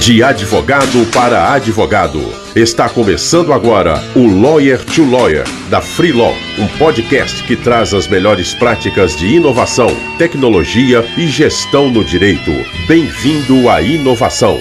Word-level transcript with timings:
De 0.00 0.22
advogado 0.22 1.04
para 1.12 1.52
advogado. 1.52 2.20
Está 2.54 2.88
começando 2.88 3.52
agora 3.52 3.96
o 4.16 4.40
Lawyer 4.40 4.78
to 4.84 5.04
Lawyer, 5.04 5.44
da 5.68 5.82
Free 5.82 6.12
Law, 6.12 6.32
um 6.58 6.78
podcast 6.78 7.44
que 7.46 7.56
traz 7.56 7.92
as 7.92 8.06
melhores 8.06 8.54
práticas 8.54 9.16
de 9.16 9.26
inovação, 9.26 9.88
tecnologia 10.16 11.00
e 11.18 11.26
gestão 11.26 11.90
no 11.90 12.04
direito. 12.04 12.52
Bem-vindo 12.86 13.68
à 13.68 13.82
inovação. 13.82 14.56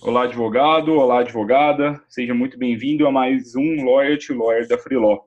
Olá, 0.00 0.22
advogado, 0.22 0.92
olá, 0.92 1.20
advogada. 1.20 2.00
Seja 2.08 2.32
muito 2.32 2.56
bem-vindo 2.56 3.06
a 3.06 3.12
mais 3.12 3.54
um 3.56 3.84
Lawyer 3.84 4.16
to 4.24 4.34
Lawyer 4.34 4.66
da 4.68 4.78
Free 4.78 4.96
Law. 4.96 5.26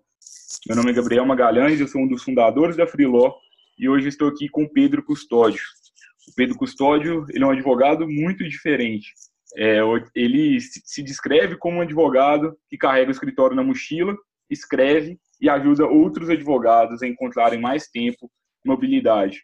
Meu 0.66 0.78
nome 0.78 0.92
é 0.92 0.94
Gabriel 0.94 1.26
Magalhães, 1.26 1.80
eu 1.80 1.88
sou 1.88 2.02
um 2.02 2.08
dos 2.08 2.24
fundadores 2.24 2.78
da 2.78 2.88
Free 2.88 3.06
Law 3.06 3.36
e 3.78 3.90
hoje 3.90 4.08
estou 4.08 4.30
aqui 4.30 4.48
com 4.48 4.66
Pedro 4.66 5.04
Custódio. 5.04 5.62
Pedro 6.36 6.58
Custódio 6.58 7.26
ele 7.30 7.44
é 7.44 7.48
um 7.48 7.52
advogado 7.52 8.08
muito 8.08 8.48
diferente. 8.48 9.14
É, 9.58 9.80
ele 10.14 10.60
se 10.60 11.02
descreve 11.02 11.56
como 11.58 11.78
um 11.78 11.82
advogado 11.82 12.58
que 12.70 12.78
carrega 12.78 13.10
o 13.10 13.12
escritório 13.12 13.56
na 13.56 13.64
mochila, 13.64 14.16
escreve 14.50 15.18
e 15.40 15.50
ajuda 15.50 15.86
outros 15.86 16.30
advogados 16.30 17.02
a 17.02 17.08
encontrarem 17.08 17.60
mais 17.60 17.88
tempo 17.88 18.30
e 18.64 18.68
mobilidade. 18.68 19.42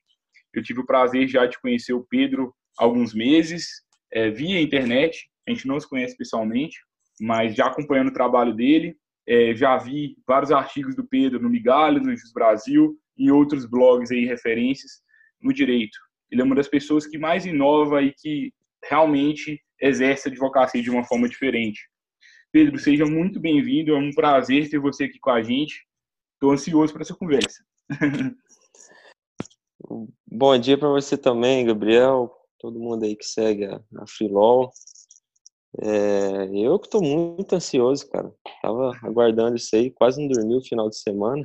Eu 0.54 0.62
tive 0.62 0.82
o 0.82 0.86
prazer 0.86 1.28
já 1.28 1.46
de 1.46 1.60
conhecer 1.60 1.94
o 1.94 2.06
Pedro 2.10 2.54
há 2.78 2.84
alguns 2.84 3.14
meses, 3.14 3.68
é, 4.12 4.30
via 4.30 4.62
internet, 4.62 5.30
a 5.48 5.52
gente 5.52 5.68
não 5.68 5.80
se 5.80 5.88
conhece 5.88 6.18
pessoalmente, 6.18 6.78
mas 7.20 7.56
já 7.56 7.68
acompanhando 7.68 8.10
o 8.10 8.14
trabalho 8.14 8.54
dele, 8.54 8.96
é, 9.28 9.56
já 9.56 9.78
vi 9.78 10.18
vários 10.28 10.52
artigos 10.52 10.96
do 10.96 11.08
Pedro 11.08 11.42
no 11.42 11.50
Migalhas, 11.50 12.06
no 12.06 12.16
Jus 12.16 12.34
Brasil 12.34 12.98
e 13.18 13.32
outros 13.32 13.66
blogs 13.66 14.12
aí, 14.12 14.26
referências 14.26 15.02
no 15.42 15.54
direito. 15.54 15.98
Ele 16.32 16.42
é 16.42 16.44
uma 16.44 16.56
das 16.56 16.68
pessoas 16.68 17.06
que 17.06 17.18
mais 17.18 17.46
inova 17.46 18.02
e 18.02 18.14
que 18.14 18.54
realmente 18.84 19.62
exerce 19.80 20.28
a 20.28 20.32
advocacia 20.32 20.82
de 20.82 20.90
uma 20.90 21.04
forma 21.04 21.28
diferente. 21.28 21.82
Pedro, 22.52 22.78
seja 22.80 23.06
muito 23.06 23.40
bem-vindo, 23.40 23.94
é 23.94 23.98
um 23.98 24.12
prazer 24.12 24.70
ter 24.70 24.80
você 24.80 25.06
aqui 25.06 25.20
com 25.20 25.30
a 25.30 25.42
gente. 25.42 25.86
Estou 26.34 26.52
ansioso 26.52 26.94
para 26.94 27.02
essa 27.02 27.16
conversa. 27.16 27.64
Bom 30.28 30.58
dia 30.58 30.78
para 30.78 30.90
você 30.90 31.18
também, 31.18 31.66
Gabriel, 31.66 32.32
todo 32.60 32.80
mundo 32.80 33.04
aí 33.04 33.16
que 33.16 33.26
segue 33.26 33.66
a, 33.66 33.82
Freelaw. 34.08 34.72
É, 35.80 36.50
eu 36.54 36.78
que 36.78 36.88
estou 36.88 37.02
muito 37.02 37.56
ansioso, 37.56 38.10
cara. 38.10 38.32
Tava 38.62 38.92
aguardando 39.04 39.56
isso 39.56 39.74
aí, 39.76 39.90
quase 39.90 40.20
não 40.22 40.28
dormi 40.28 40.56
o 40.56 40.62
final 40.62 40.90
de 40.90 40.98
semana. 40.98 41.42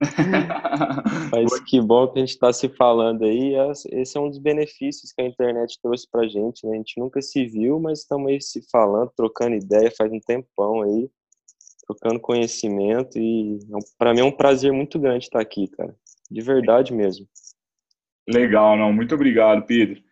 Mas 1.32 1.60
que 1.60 1.80
bom 1.80 2.06
que 2.08 2.18
a 2.18 2.20
gente 2.20 2.34
está 2.34 2.52
se 2.52 2.68
falando 2.68 3.24
aí. 3.24 3.54
Esse 3.90 4.18
é 4.18 4.20
um 4.20 4.28
dos 4.28 4.38
benefícios 4.38 5.12
que 5.12 5.22
a 5.22 5.26
internet 5.26 5.78
trouxe 5.82 6.06
pra 6.10 6.28
gente, 6.28 6.66
né? 6.66 6.74
A 6.74 6.76
gente 6.76 7.00
nunca 7.00 7.22
se 7.22 7.46
viu, 7.46 7.80
mas 7.80 8.00
estamos 8.00 8.30
aí 8.30 8.40
se 8.40 8.60
falando, 8.70 9.10
trocando 9.16 9.56
ideia 9.56 9.90
faz 9.96 10.12
um 10.12 10.20
tempão 10.20 10.82
aí, 10.82 11.08
trocando 11.86 12.20
conhecimento 12.20 13.18
e 13.18 13.58
é 13.58 13.78
para 13.98 14.12
mim 14.12 14.20
é 14.20 14.24
um 14.24 14.32
prazer 14.32 14.72
muito 14.72 14.98
grande 14.98 15.24
estar 15.24 15.40
aqui, 15.40 15.68
cara. 15.68 15.94
De 16.30 16.40
verdade 16.42 16.92
mesmo. 16.92 17.26
Legal, 18.28 18.76
não. 18.76 18.92
Muito 18.92 19.14
obrigado, 19.14 19.64
Pedro. 19.66 20.02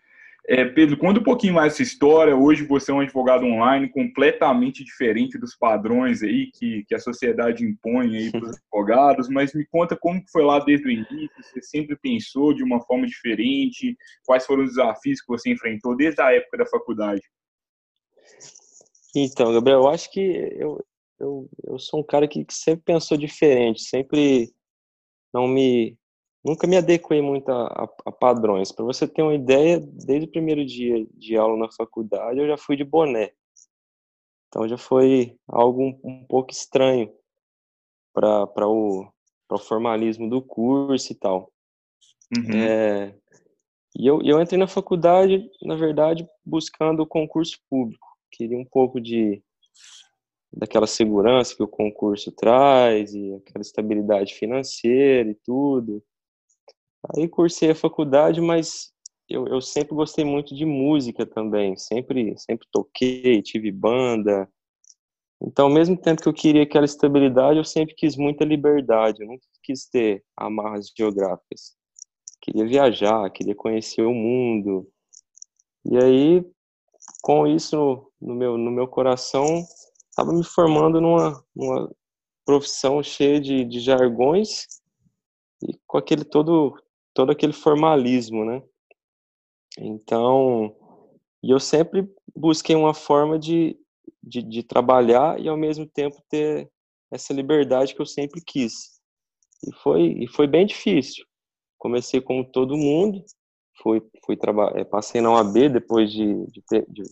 É, 0.48 0.64
Pedro, 0.64 0.96
conta 0.96 1.20
um 1.20 1.22
pouquinho 1.22 1.54
mais 1.54 1.72
essa 1.72 1.82
história. 1.82 2.36
Hoje 2.36 2.64
você 2.64 2.90
é 2.90 2.94
um 2.94 3.00
advogado 3.00 3.44
online 3.44 3.88
completamente 3.88 4.82
diferente 4.82 5.38
dos 5.38 5.54
padrões 5.54 6.20
aí 6.22 6.50
que, 6.50 6.84
que 6.84 6.94
a 6.94 6.98
sociedade 6.98 7.64
impõe 7.64 8.16
aí 8.16 8.30
para 8.32 8.44
os 8.44 8.56
advogados, 8.58 9.28
mas 9.28 9.54
me 9.54 9.64
conta 9.66 9.96
como 9.96 10.20
foi 10.32 10.42
lá 10.42 10.58
desde 10.58 10.88
o 10.88 10.90
início, 10.90 11.30
você 11.40 11.62
sempre 11.62 11.96
pensou 11.96 12.52
de 12.52 12.64
uma 12.64 12.80
forma 12.80 13.06
diferente, 13.06 13.96
quais 14.24 14.44
foram 14.44 14.64
os 14.64 14.70
desafios 14.70 15.20
que 15.20 15.28
você 15.28 15.52
enfrentou 15.52 15.96
desde 15.96 16.20
a 16.20 16.32
época 16.32 16.58
da 16.58 16.66
faculdade? 16.66 17.22
Então, 19.14 19.52
Gabriel, 19.52 19.82
eu 19.82 19.88
acho 19.88 20.10
que 20.10 20.20
eu, 20.58 20.84
eu, 21.20 21.48
eu 21.64 21.78
sou 21.78 22.00
um 22.00 22.04
cara 22.04 22.26
que, 22.26 22.44
que 22.44 22.54
sempre 22.54 22.82
pensou 22.84 23.16
diferente, 23.16 23.82
sempre 23.82 24.52
não 25.32 25.46
me 25.46 25.96
nunca 26.44 26.66
me 26.66 26.76
adequei 26.76 27.20
muito 27.22 27.50
a, 27.50 27.66
a, 27.66 27.88
a 28.06 28.12
padrões. 28.12 28.72
Para 28.72 28.84
você 28.84 29.06
ter 29.06 29.22
uma 29.22 29.34
ideia, 29.34 29.80
desde 29.80 30.26
o 30.26 30.30
primeiro 30.30 30.64
dia 30.64 31.06
de 31.14 31.36
aula 31.36 31.56
na 31.56 31.72
faculdade, 31.72 32.38
eu 32.38 32.46
já 32.46 32.56
fui 32.56 32.76
de 32.76 32.84
boné. 32.84 33.32
Então 34.48 34.68
já 34.68 34.76
foi 34.76 35.36
algo 35.48 35.82
um, 35.82 36.00
um 36.04 36.26
pouco 36.26 36.50
estranho 36.50 37.10
para 38.12 38.68
o, 38.68 39.08
o 39.50 39.58
formalismo 39.58 40.28
do 40.28 40.42
curso 40.42 41.12
e 41.12 41.14
tal. 41.14 41.50
Uhum. 42.36 42.52
É, 42.52 43.14
e 43.96 44.06
eu, 44.06 44.20
eu 44.22 44.40
entrei 44.40 44.58
na 44.58 44.66
faculdade, 44.66 45.50
na 45.62 45.74
verdade, 45.74 46.26
buscando 46.44 47.02
o 47.02 47.06
concurso 47.06 47.58
público. 47.68 48.06
Queria 48.30 48.58
um 48.58 48.64
pouco 48.64 49.00
de 49.00 49.42
daquela 50.54 50.86
segurança 50.86 51.56
que 51.56 51.62
o 51.62 51.68
concurso 51.68 52.30
traz 52.30 53.14
e 53.14 53.34
aquela 53.34 53.62
estabilidade 53.62 54.34
financeira 54.34 55.30
e 55.30 55.34
tudo. 55.34 56.02
Aí 57.10 57.28
cursei 57.28 57.70
a 57.70 57.74
faculdade, 57.74 58.40
mas 58.40 58.92
eu, 59.28 59.46
eu 59.48 59.60
sempre 59.60 59.94
gostei 59.94 60.24
muito 60.24 60.54
de 60.54 60.64
música 60.64 61.26
também. 61.26 61.76
Sempre, 61.76 62.36
sempre 62.38 62.66
toquei, 62.70 63.42
tive 63.42 63.72
banda. 63.72 64.48
Então, 65.40 65.66
ao 65.66 65.72
mesmo 65.72 65.96
tempo 65.96 66.22
que 66.22 66.28
eu 66.28 66.34
queria 66.34 66.62
aquela 66.62 66.84
estabilidade, 66.84 67.58
eu 67.58 67.64
sempre 67.64 67.94
quis 67.94 68.16
muita 68.16 68.44
liberdade. 68.44 69.22
Eu 69.22 69.28
não 69.28 69.38
quis 69.62 69.88
ter 69.88 70.22
amarras 70.36 70.92
geográficas. 70.96 71.74
Queria 72.40 72.66
viajar, 72.66 73.30
queria 73.30 73.54
conhecer 73.54 74.02
o 74.02 74.14
mundo. 74.14 74.88
E 75.84 75.96
aí, 75.96 76.44
com 77.22 77.46
isso 77.46 77.76
no, 77.76 78.12
no 78.20 78.34
meu, 78.34 78.56
no 78.56 78.70
meu 78.70 78.86
coração, 78.86 79.64
estava 80.08 80.32
me 80.32 80.44
formando 80.44 81.00
numa, 81.00 81.44
numa 81.54 81.90
profissão 82.44 83.02
cheia 83.02 83.40
de, 83.40 83.64
de 83.64 83.80
jargões 83.80 84.66
e 85.62 85.78
com 85.86 85.98
aquele 85.98 86.24
todo 86.24 86.76
todo 87.14 87.30
aquele 87.30 87.52
formalismo, 87.52 88.44
né? 88.44 88.62
Então, 89.78 90.74
e 91.42 91.50
eu 91.50 91.58
sempre 91.58 92.08
busquei 92.36 92.76
uma 92.76 92.94
forma 92.94 93.38
de, 93.38 93.78
de, 94.22 94.42
de, 94.42 94.62
trabalhar 94.62 95.40
e 95.40 95.48
ao 95.48 95.56
mesmo 95.56 95.86
tempo 95.86 96.22
ter 96.28 96.70
essa 97.10 97.32
liberdade 97.32 97.94
que 97.94 98.00
eu 98.00 98.06
sempre 98.06 98.42
quis. 98.44 99.00
E 99.66 99.74
foi, 99.76 100.02
e 100.02 100.28
foi 100.28 100.46
bem 100.46 100.66
difícil. 100.66 101.24
Comecei 101.78 102.20
como 102.20 102.44
todo 102.44 102.76
mundo, 102.76 103.24
fui, 103.82 104.02
fui 104.24 104.38
é, 104.74 104.84
passei 104.84 105.20
na 105.20 105.32
OAB 105.32 105.68
depois 105.70 106.12
de, 106.12 106.46
de, 106.46 106.62
ter, 106.62 106.86
de 106.88 107.02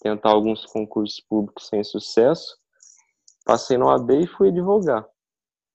tentar 0.00 0.30
alguns 0.30 0.64
concursos 0.66 1.20
públicos 1.20 1.66
sem 1.68 1.84
sucesso. 1.84 2.56
Passei 3.44 3.78
na 3.78 3.86
OAB 3.86 4.10
e 4.10 4.26
fui 4.26 4.48
advogar 4.48 5.06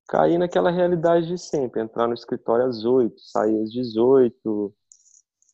cair 0.08 0.38
naquela 0.38 0.72
realidade 0.72 1.28
de 1.28 1.38
sempre, 1.38 1.82
entrar 1.82 2.08
no 2.08 2.14
escritório 2.14 2.66
às 2.66 2.84
oito, 2.84 3.20
sair 3.20 3.62
às 3.62 3.72
dezoito, 3.72 4.74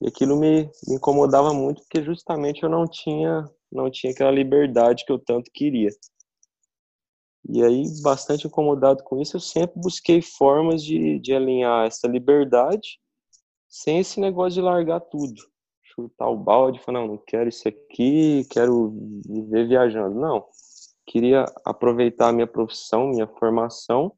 e 0.02 0.08
aquilo 0.08 0.38
me, 0.38 0.64
me, 0.88 0.96
incomodava 0.96 1.54
muito 1.54 1.82
porque 1.82 2.04
justamente 2.04 2.64
eu 2.64 2.70
não 2.70 2.88
tinha 2.88 3.50
não 3.72 3.90
tinha 3.92 4.12
aquela 4.12 4.32
liberdade 4.32 5.06
que 5.06 5.12
eu 5.12 5.20
tanto 5.20 5.52
queria. 5.54 5.90
E 7.48 7.64
aí, 7.64 7.84
bastante 8.02 8.48
incomodado 8.48 9.04
com 9.04 9.22
isso, 9.22 9.38
eu 9.38 9.40
sempre 9.40 9.80
busquei 9.80 10.22
formas 10.22 10.84
de, 10.84 11.20
de 11.20 11.34
alinhar 11.34 11.86
essa 11.86 12.08
liberdade 12.08 13.00
sem 13.68 14.00
esse 14.00 14.20
negócio 14.20 14.54
de 14.54 14.62
largar 14.62 15.00
tudo. 15.02 15.40
Chutar 15.84 16.28
o 16.30 16.38
balde, 16.38 16.80
falar, 16.80 17.02
não, 17.02 17.08
não 17.10 17.18
quero 17.18 17.50
isso 17.50 17.68
aqui, 17.68 18.46
quero 18.50 18.94
viver 19.26 19.68
viajando. 19.68 20.20
Não. 20.20 20.46
Queria 21.06 21.46
aproveitar 21.64 22.30
a 22.30 22.34
minha 22.34 22.48
profissão, 22.48 23.08
minha 23.08 23.28
formação, 23.28 24.12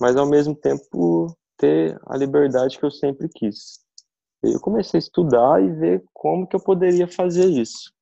mas 0.00 0.16
ao 0.16 0.26
mesmo 0.26 0.54
tempo 0.54 1.36
ter 1.56 1.98
a 2.06 2.16
liberdade 2.16 2.78
que 2.78 2.84
eu 2.84 2.90
sempre 2.90 3.28
quis. 3.28 3.84
Eu 4.42 4.60
comecei 4.60 4.98
a 4.98 5.00
estudar 5.00 5.62
e 5.62 5.72
ver 5.72 6.04
como 6.12 6.46
que 6.46 6.54
eu 6.54 6.60
poderia 6.60 7.08
fazer 7.08 7.46
isso. 7.46 7.92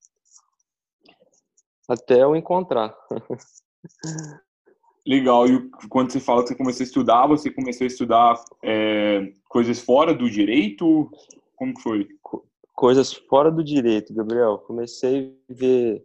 Até 1.89 2.23
eu 2.23 2.35
encontrar. 2.35 2.95
Legal. 5.07 5.47
E 5.47 5.71
quando 5.89 6.11
você 6.11 6.19
fala 6.19 6.43
que 6.43 6.49
você 6.49 6.55
começou 6.55 6.83
a 6.83 6.87
estudar, 6.87 7.27
você 7.27 7.51
começou 7.51 7.85
a 7.85 7.89
estudar 7.89 8.45
é, 8.63 9.33
coisas 9.49 9.81
fora 9.81 10.15
do 10.15 10.29
direito? 10.31 11.11
Como 11.57 11.79
foi? 11.81 12.09
Coisas 12.75 13.13
fora 13.13 13.51
do 13.51 13.63
direito, 13.63 14.15
Gabriel. 14.15 14.59
Comecei 14.59 15.39
a 15.51 15.55
ver, 15.55 16.05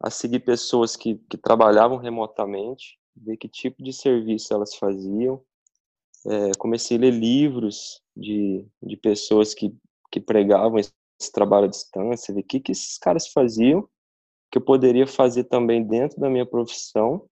a 0.00 0.10
seguir 0.10 0.40
pessoas 0.40 0.94
que, 0.94 1.16
que 1.28 1.38
trabalhavam 1.38 1.96
remotamente 1.96 2.98
ver 3.16 3.36
que 3.36 3.48
tipo 3.48 3.82
de 3.82 3.92
serviço 3.92 4.52
elas 4.52 4.74
faziam. 4.74 5.42
É, 6.26 6.52
comecei 6.58 6.96
a 6.96 7.00
ler 7.00 7.12
livros 7.12 8.00
de, 8.16 8.66
de 8.82 8.96
pessoas 8.96 9.54
que, 9.54 9.74
que 10.10 10.20
pregavam 10.20 10.78
esse 10.78 10.92
trabalho 11.32 11.66
à 11.66 11.68
distância, 11.68 12.34
ver 12.34 12.40
o 12.40 12.44
que, 12.44 12.60
que 12.60 12.72
esses 12.72 12.96
caras 12.98 13.28
faziam, 13.28 13.88
que 14.50 14.58
eu 14.58 14.62
poderia 14.62 15.06
fazer 15.06 15.44
também 15.44 15.86
dentro 15.86 16.18
da 16.20 16.30
minha 16.30 16.46
profissão, 16.46 17.28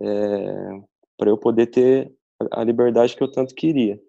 é, 0.00 0.80
para 1.16 1.30
eu 1.30 1.38
poder 1.38 1.66
ter 1.68 2.14
a 2.52 2.64
liberdade 2.64 3.16
que 3.16 3.22
eu 3.22 3.30
tanto 3.30 3.54
queria. 3.54 4.00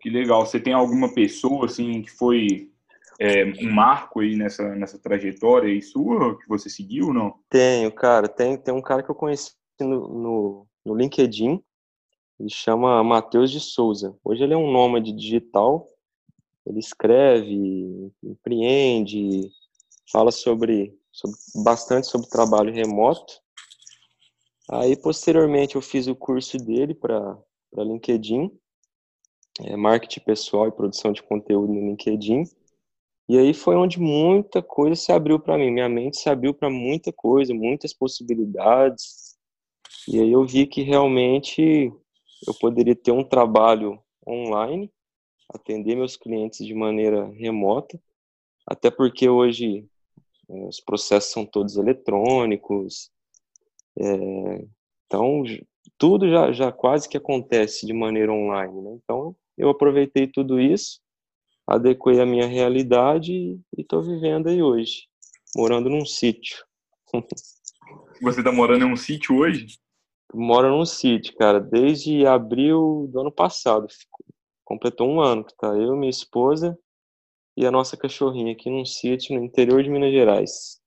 Que 0.00 0.10
legal. 0.10 0.44
Você 0.44 0.60
tem 0.60 0.74
alguma 0.74 1.14
pessoa 1.14 1.64
assim 1.64 2.02
que 2.02 2.10
foi 2.10 2.73
é, 3.18 3.44
um 3.44 3.72
marco 3.72 4.20
aí 4.20 4.36
nessa, 4.36 4.74
nessa 4.74 4.98
trajetória 4.98 5.68
aí 5.68 5.80
sua 5.82 6.38
que 6.38 6.48
você 6.48 6.68
seguiu, 6.68 7.12
não? 7.12 7.34
Tenho, 7.48 7.92
cara. 7.92 8.28
Tem, 8.28 8.56
tem 8.56 8.74
um 8.74 8.82
cara 8.82 9.02
que 9.02 9.10
eu 9.10 9.14
conheci 9.14 9.52
no, 9.80 10.08
no, 10.08 10.66
no 10.84 10.94
LinkedIn, 10.94 11.62
ele 12.38 12.50
chama 12.50 13.02
Matheus 13.04 13.50
de 13.50 13.60
Souza. 13.60 14.16
Hoje 14.24 14.42
ele 14.42 14.54
é 14.54 14.56
um 14.56 14.70
nômade 14.70 15.12
digital, 15.12 15.86
ele 16.66 16.78
escreve, 16.78 18.12
empreende, 18.22 19.50
fala 20.10 20.30
sobre, 20.30 20.96
sobre 21.12 21.36
bastante 21.62 22.06
sobre 22.06 22.28
trabalho 22.28 22.72
remoto. 22.72 23.42
Aí, 24.70 24.96
posteriormente, 24.96 25.76
eu 25.76 25.82
fiz 25.82 26.06
o 26.06 26.16
curso 26.16 26.56
dele 26.56 26.94
para 26.94 27.38
LinkedIn, 27.76 28.50
é, 29.60 29.76
marketing 29.76 30.20
pessoal 30.20 30.68
e 30.68 30.72
produção 30.72 31.12
de 31.12 31.22
conteúdo 31.22 31.72
no 31.72 31.86
LinkedIn. 31.86 32.44
E 33.28 33.38
aí 33.38 33.54
foi 33.54 33.74
onde 33.74 33.98
muita 33.98 34.62
coisa 34.62 34.94
se 34.94 35.10
abriu 35.10 35.40
para 35.40 35.56
mim. 35.56 35.70
Minha 35.70 35.88
mente 35.88 36.18
se 36.18 36.28
abriu 36.28 36.52
para 36.52 36.68
muita 36.68 37.12
coisa, 37.12 37.54
muitas 37.54 37.94
possibilidades. 37.94 39.36
E 40.06 40.20
aí 40.20 40.30
eu 40.30 40.44
vi 40.44 40.66
que 40.66 40.82
realmente 40.82 41.90
eu 42.46 42.54
poderia 42.60 42.94
ter 42.94 43.12
um 43.12 43.24
trabalho 43.24 43.98
online, 44.26 44.90
atender 45.52 45.96
meus 45.96 46.16
clientes 46.16 46.66
de 46.66 46.74
maneira 46.74 47.26
remota, 47.38 47.98
até 48.66 48.90
porque 48.90 49.28
hoje 49.28 49.86
é, 50.48 50.66
os 50.66 50.80
processos 50.80 51.32
são 51.32 51.46
todos 51.46 51.76
eletrônicos, 51.76 53.10
é, 53.98 54.64
então 55.06 55.42
tudo 55.96 56.28
já, 56.28 56.52
já 56.52 56.72
quase 56.72 57.08
que 57.08 57.16
acontece 57.16 57.86
de 57.86 57.92
maneira 57.92 58.32
online. 58.32 58.82
Né? 58.82 58.98
Então 59.02 59.36
eu 59.56 59.68
aproveitei 59.68 60.26
tudo 60.26 60.60
isso, 60.60 61.00
adequei 61.66 62.20
a 62.20 62.26
minha 62.26 62.46
realidade 62.46 63.32
e 63.32 63.60
estou 63.78 64.02
vivendo 64.02 64.48
aí 64.48 64.62
hoje, 64.62 65.08
morando 65.56 65.88
num 65.88 66.04
sítio. 66.04 66.64
Você 68.20 68.40
está 68.40 68.52
morando 68.52 68.84
em 68.84 68.92
um 68.92 68.96
sítio 68.96 69.36
hoje? 69.36 69.78
Moro 70.32 70.68
num 70.70 70.84
sítio, 70.84 71.34
cara, 71.36 71.60
desde 71.60 72.26
abril 72.26 73.08
do 73.12 73.20
ano 73.20 73.32
passado. 73.32 73.86
Completou 74.64 75.08
um 75.08 75.20
ano 75.20 75.44
que 75.44 75.56
tá 75.56 75.68
eu, 75.68 75.96
minha 75.96 76.10
esposa 76.10 76.78
e 77.56 77.66
a 77.66 77.70
nossa 77.70 77.96
cachorrinha 77.96 78.52
aqui 78.52 78.68
num 78.68 78.84
sítio 78.84 79.36
no 79.36 79.44
interior 79.44 79.82
de 79.82 79.90
Minas 79.90 80.12
Gerais. 80.12 80.80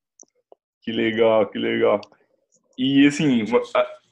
Que 0.82 0.92
legal, 0.92 1.48
que 1.50 1.58
legal. 1.58 2.02
E 2.78 3.08
assim, 3.08 3.46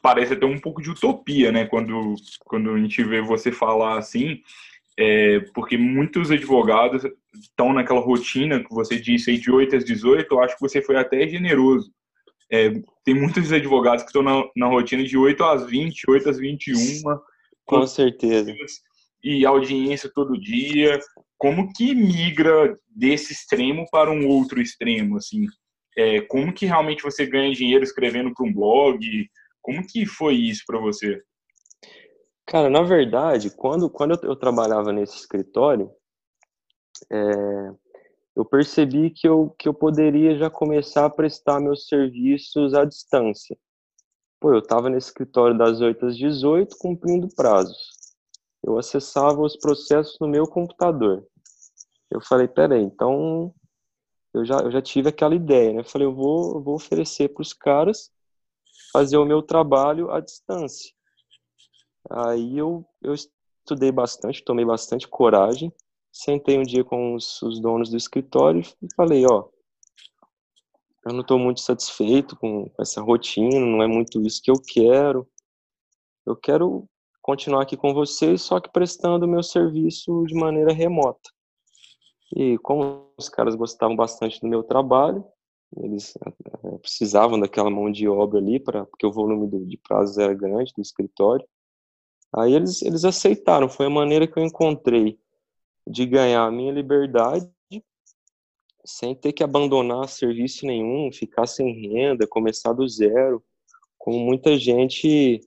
parece 0.02 0.34
até 0.34 0.46
um 0.46 0.60
pouco 0.60 0.82
de 0.82 0.90
utopia, 0.90 1.52
né? 1.52 1.66
Quando, 1.66 2.16
quando 2.46 2.72
a 2.72 2.80
gente 2.80 3.04
vê 3.04 3.22
você 3.22 3.52
falar 3.52 3.98
assim, 3.98 4.42
é, 4.98 5.40
porque 5.54 5.78
muitos 5.78 6.32
advogados 6.32 7.04
estão 7.34 7.74
naquela 7.74 8.00
rotina 8.00 8.64
que 8.64 8.74
você 8.74 8.98
disse 9.00 9.30
aí 9.30 9.38
de 9.38 9.52
8 9.52 9.76
às 9.76 9.86
18, 9.86 10.34
eu 10.34 10.40
acho 10.42 10.56
que 10.56 10.62
você 10.62 10.82
foi 10.82 10.96
até 10.96 11.28
generoso. 11.28 11.92
É, 12.52 12.70
tem 13.04 13.14
muitos 13.14 13.52
advogados 13.52 14.04
que 14.04 14.10
estão 14.10 14.22
na, 14.22 14.44
na, 14.56 14.68
rotina 14.68 15.04
de 15.04 15.18
8 15.18 15.44
às 15.44 15.66
20, 15.66 16.04
8 16.08 16.30
às 16.30 16.38
21. 16.38 17.04
Com 17.66 17.88
certeza. 17.88 18.54
E 19.24 19.46
audiência 19.46 20.10
todo 20.14 20.40
dia. 20.40 21.00
Como 21.38 21.74
que 21.74 21.94
migra 21.94 22.78
desse 22.88 23.34
extremo 23.34 23.86
para 23.92 24.12
um 24.12 24.28
outro 24.28 24.62
extremo, 24.62 25.18
assim? 25.18 25.46
É, 25.98 26.22
como 26.22 26.54
que 26.54 26.66
realmente 26.66 27.04
você 27.04 27.26
ganha 27.26 27.54
dinheiro 27.54 27.84
escrevendo 27.84 28.34
para 28.34 28.46
um 28.46 28.54
blog? 28.54 29.00
Como 29.62 29.86
que 29.86 30.06
foi 30.06 30.36
isso 30.36 30.64
para 30.66 30.80
você? 30.80 31.22
Cara, 32.46 32.70
na 32.70 32.84
verdade, 32.84 33.50
quando, 33.50 33.90
quando 33.90 34.12
eu, 34.12 34.30
eu 34.30 34.36
trabalhava 34.36 34.92
nesse 34.92 35.18
escritório, 35.18 35.92
é, 37.12 37.74
eu 38.36 38.46
percebi 38.46 39.10
que 39.10 39.28
eu, 39.28 39.56
que 39.58 39.68
eu 39.68 39.74
poderia 39.74 40.38
já 40.38 40.50
começar 40.50 41.06
a 41.06 41.10
prestar 41.10 41.60
meus 41.60 41.88
serviços 41.88 42.74
à 42.74 42.86
distância. 42.86 43.58
Pô, 44.40 44.54
eu 44.54 44.60
estava 44.60 44.90
no 44.90 44.98
escritório 44.98 45.58
das 45.58 45.82
8 45.82 46.06
às 46.06 46.18
18, 46.18 46.78
cumprindo 46.78 47.28
prazos. 47.36 47.96
Eu 48.62 48.78
acessava 48.78 49.42
os 49.42 49.58
processos 49.58 50.18
no 50.20 50.28
meu 50.28 50.46
computador. 50.46 51.26
Eu 52.12 52.22
falei, 52.22 52.48
peraí, 52.48 52.82
então 52.82 53.54
eu 54.34 54.46
já, 54.46 54.60
eu 54.60 54.72
já 54.72 54.82
tive 54.82 55.10
aquela 55.10 55.34
ideia, 55.34 55.74
né? 55.74 55.80
Eu 55.80 55.86
falei, 55.86 56.08
eu 56.08 56.14
vou, 56.14 56.56
eu 56.56 56.62
vou 56.62 56.76
oferecer 56.76 57.30
para 57.30 57.42
os 57.42 57.54
caras 57.54 58.12
fazer 58.92 59.18
o 59.18 59.26
meu 59.26 59.42
trabalho 59.42 60.12
à 60.12 60.20
distância. 60.20 60.95
Aí 62.10 62.58
eu, 62.58 62.86
eu 63.02 63.14
estudei 63.14 63.92
bastante, 63.92 64.44
tomei 64.44 64.66
bastante 64.66 65.08
coragem 65.08 65.74
sentei 66.16 66.58
um 66.58 66.64
dia 66.64 66.84
com 66.84 67.14
os, 67.14 67.42
os 67.42 67.60
donos 67.60 67.90
do 67.90 67.98
escritório 67.98 68.62
e 68.82 68.88
falei, 68.96 69.26
ó, 69.30 69.50
eu 71.06 71.14
não 71.14 71.20
estou 71.20 71.38
muito 71.38 71.60
satisfeito 71.60 72.38
com 72.38 72.72
essa 72.80 73.02
rotina, 73.02 73.60
não 73.60 73.84
é 73.84 73.88
muito 73.88 74.22
isso 74.22 74.42
que 74.42 74.50
eu 74.50 74.56
quero. 74.56 75.28
Eu 76.26 76.36
quero 76.36 76.88
continuar 77.22 77.64
aqui 77.64 77.76
com 77.76 77.94
vocês, 77.94 78.42
só 78.42 78.62
que 78.62 78.72
prestando 78.72 79.26
o 79.26 79.30
meu 79.30 79.44
serviço 79.44 80.24
de 80.26 80.34
maneira 80.34 80.72
remota. 80.72 81.30
E 82.36 82.58
como 82.60 83.12
os 83.18 83.28
caras 83.28 83.54
gostavam 83.54 83.96
bastante 83.96 84.40
do 84.40 84.48
meu 84.48 84.64
trabalho, 84.64 85.24
eles 85.78 86.14
é, 86.64 86.78
precisavam 86.78 87.40
daquela 87.40 87.70
mão 87.70 87.92
de 87.92 88.08
obra 88.08 88.40
ali, 88.40 88.60
pra, 88.60 88.86
porque 88.86 89.06
o 89.06 89.12
volume 89.12 89.66
de 89.66 89.78
prazos 89.78 90.18
era 90.18 90.34
grande 90.34 90.74
do 90.76 90.82
escritório. 90.82 91.46
Aí 92.34 92.54
eles, 92.54 92.82
eles 92.82 93.06
aceitaram, 93.06 93.70
foi 93.70 93.86
a 93.86 93.90
maneira 93.90 94.28
que 94.28 94.38
eu 94.38 94.44
encontrei 94.44 95.20
de 95.88 96.06
ganhar 96.06 96.46
a 96.46 96.52
minha 96.52 96.72
liberdade 96.72 97.50
sem 98.84 99.16
ter 99.16 99.34
que 99.34 99.44
abandonar 99.44 100.08
serviço 100.08 100.66
nenhum, 100.66 101.12
ficar 101.12 101.48
sem 101.48 101.74
renda, 101.88 102.28
começar 102.28 102.72
do 102.74 102.88
zero, 102.88 103.44
como 103.98 104.20
muita 104.20 104.58
gente 104.58 105.42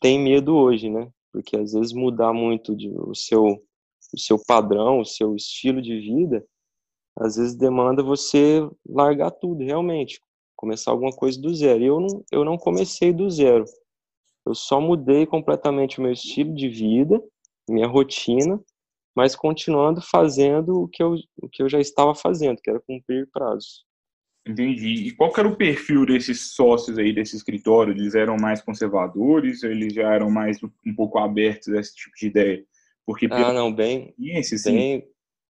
tem 0.00 0.18
medo 0.18 0.56
hoje, 0.56 0.90
né? 0.90 1.08
Porque 1.32 1.56
às 1.56 1.72
vezes 1.72 1.92
mudar 1.92 2.32
muito 2.32 2.74
de, 2.74 2.88
o 2.88 3.14
seu 3.14 3.62
o 4.12 4.18
seu 4.18 4.38
padrão, 4.44 5.00
o 5.00 5.04
seu 5.04 5.36
estilo 5.36 5.80
de 5.80 5.98
vida, 6.00 6.44
às 7.16 7.36
vezes 7.36 7.54
demanda 7.54 8.02
você 8.02 8.68
largar 8.86 9.30
tudo, 9.30 9.62
realmente, 9.62 10.20
começar 10.56 10.90
alguma 10.90 11.12
coisa 11.12 11.40
do 11.40 11.54
zero. 11.54 11.82
E 11.82 11.86
eu 11.86 12.00
não, 12.00 12.24
eu 12.32 12.44
não 12.44 12.56
comecei 12.58 13.12
do 13.12 13.30
zero. 13.30 13.64
Eu 14.46 14.54
só 14.54 14.80
mudei 14.80 15.26
completamente 15.26 15.98
o 15.98 16.02
meu 16.02 16.12
estilo 16.12 16.54
de 16.54 16.68
vida, 16.68 17.20
minha 17.68 17.86
rotina, 17.86 18.60
mas 19.14 19.36
continuando 19.36 20.00
fazendo 20.00 20.82
o 20.82 20.88
que 20.88 21.02
eu, 21.02 21.14
o 21.42 21.48
que 21.48 21.62
eu 21.62 21.68
já 21.68 21.80
estava 21.80 22.14
fazendo, 22.14 22.60
que 22.62 22.70
era 22.70 22.80
cumprir 22.80 23.28
prazos. 23.32 23.84
Entendi. 24.46 25.08
E 25.08 25.10
qual 25.12 25.32
era 25.36 25.46
o 25.46 25.56
perfil 25.56 26.06
desses 26.06 26.54
sócios 26.54 26.98
aí 26.98 27.12
desse 27.12 27.36
escritório? 27.36 27.92
Eles 27.92 28.14
eram 28.14 28.36
mais 28.36 28.62
conservadores 28.62 29.62
eles 29.62 29.92
já 29.92 30.12
eram 30.14 30.30
mais 30.30 30.58
um 30.62 30.94
pouco 30.94 31.18
abertos 31.18 31.68
a 31.68 31.80
esse 31.80 31.94
tipo 31.94 32.16
de 32.16 32.26
ideia? 32.26 32.64
Porque 33.06 33.28
ah, 33.30 33.52
não, 33.52 33.72
bem, 33.72 34.14
assim, 34.38 34.72
bem... 34.72 35.04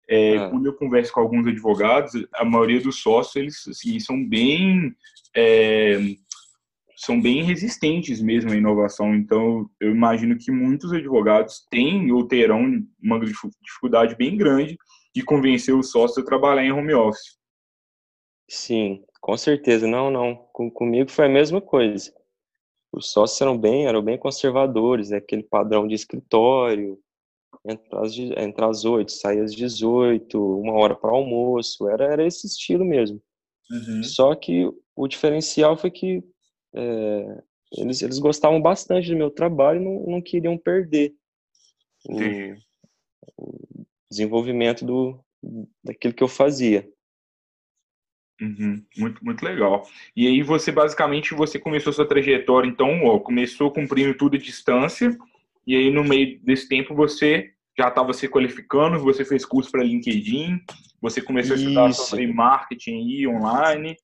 É, 0.07 0.37
ah. 0.37 0.49
quando 0.49 0.65
eu 0.65 0.73
converso 0.73 1.13
com 1.13 1.19
alguns 1.19 1.45
advogados, 1.45 2.13
a 2.33 2.43
maioria 2.43 2.81
dos 2.81 2.99
sócios 2.99 3.35
eles 3.35 3.67
assim, 3.67 3.99
são 3.99 4.27
bem 4.27 4.95
é, 5.35 5.99
são 6.99 7.21
bem 7.21 7.43
resistentes 7.43 8.21
mesmo 8.21 8.51
à 8.51 8.55
inovação. 8.55 9.15
Então, 9.15 9.69
eu 9.79 9.91
imagino 9.91 10.37
que 10.37 10.51
muitos 10.51 10.91
advogados 10.91 11.65
têm 11.71 12.11
ou 12.11 12.27
terão 12.27 12.65
uma 13.01 13.17
dificuldade 13.61 14.17
bem 14.17 14.35
grande 14.35 14.77
de 15.15 15.23
convencer 15.23 15.73
o 15.73 15.81
sócio 15.81 16.21
a 16.21 16.25
trabalhar 16.25 16.65
em 16.65 16.73
home 16.73 16.93
office. 16.93 17.37
Sim, 18.49 19.01
com 19.21 19.37
certeza. 19.37 19.87
Não, 19.87 20.11
não. 20.11 20.35
Com, 20.51 20.69
comigo 20.69 21.09
foi 21.09 21.27
a 21.27 21.29
mesma 21.29 21.61
coisa. 21.61 22.13
Os 22.91 23.11
sócios 23.11 23.39
eram 23.39 23.57
bem, 23.57 23.85
eram 23.87 24.01
bem 24.01 24.17
conservadores, 24.17 25.09
né? 25.09 25.17
aquele 25.17 25.43
padrão 25.43 25.87
de 25.87 25.95
escritório, 25.95 26.99
entrar 27.65 28.01
às, 28.01 28.17
entrar 28.17 28.67
às 28.67 28.83
8, 28.83 29.09
sair 29.09 29.39
às 29.39 29.55
18, 29.55 30.59
uma 30.59 30.73
hora 30.73 30.95
para 30.95 31.11
almoço, 31.11 31.87
era, 31.87 32.11
era 32.11 32.27
esse 32.27 32.45
estilo 32.45 32.83
mesmo. 32.83 33.21
Uhum. 33.71 34.03
Só 34.03 34.35
que 34.35 34.69
o 34.95 35.07
diferencial 35.07 35.77
foi 35.77 35.91
que 35.91 36.21
é, 36.73 37.43
eles, 37.77 38.01
eles 38.01 38.19
gostavam 38.19 38.61
bastante 38.61 39.09
do 39.09 39.17
meu 39.17 39.29
trabalho 39.29 39.81
e 39.81 39.83
não, 39.83 40.05
não 40.05 40.21
queriam 40.21 40.57
perder 40.57 41.13
o, 42.05 42.17
o, 43.37 43.85
desenvolvimento 44.09 44.85
do, 44.85 45.23
daquilo 45.83 46.13
que 46.13 46.23
eu 46.23 46.27
fazia. 46.27 46.89
Uhum, 48.41 48.83
muito, 48.97 49.23
muito 49.23 49.43
legal. 49.43 49.85
E 50.15 50.25
aí 50.25 50.41
você 50.41 50.71
basicamente 50.71 51.33
você 51.33 51.59
começou 51.59 51.91
sua 51.91 52.07
trajetória, 52.07 52.67
então, 52.67 53.05
ó, 53.05 53.19
começou 53.19 53.71
cumprindo 53.71 54.15
tudo 54.15 54.37
à 54.37 54.39
distância, 54.39 55.15
e 55.67 55.75
aí 55.75 55.91
no 55.91 56.03
meio 56.03 56.39
desse 56.41 56.67
tempo 56.67 56.95
você 56.95 57.53
já 57.77 57.89
estava 57.89 58.13
se 58.13 58.27
qualificando, 58.27 58.99
você 58.99 59.23
fez 59.23 59.45
curso 59.45 59.69
para 59.71 59.83
LinkedIn, 59.83 60.59
você 61.01 61.21
começou 61.21 61.55
Isso. 61.55 61.65
a 61.65 61.67
estudar 61.67 61.93
sobre 61.93 62.27
marketing 62.27 63.07
e 63.07 63.27
online. 63.27 63.95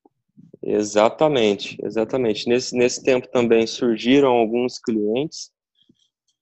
Exatamente, 0.61 1.77
exatamente. 1.83 2.47
Nesse, 2.49 2.75
nesse 2.75 3.03
tempo 3.03 3.27
também 3.27 3.67
surgiram 3.67 4.29
alguns 4.29 4.79
clientes 4.79 5.51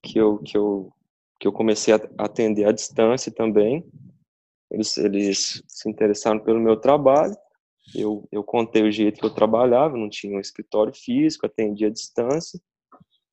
que 0.02 0.18
eu, 0.18 0.38
que 0.38 0.56
eu, 0.56 0.92
que 1.38 1.46
eu 1.46 1.52
comecei 1.52 1.94
a 1.94 2.00
atender 2.18 2.64
à 2.66 2.72
distância 2.72 3.30
também. 3.32 3.84
eles, 4.70 4.96
eles 4.96 5.62
se 5.68 5.88
interessaram 5.88 6.40
pelo 6.40 6.60
meu 6.60 6.76
trabalho, 6.76 7.36
eu, 7.94 8.26
eu 8.32 8.42
contei 8.42 8.82
o 8.82 8.90
jeito 8.90 9.20
que 9.20 9.26
eu 9.26 9.34
trabalhava, 9.34 9.96
não 9.96 10.08
tinha 10.08 10.36
um 10.36 10.40
escritório 10.40 10.94
físico, 10.94 11.44
atendia 11.46 11.88
à 11.88 11.90
distância. 11.90 12.58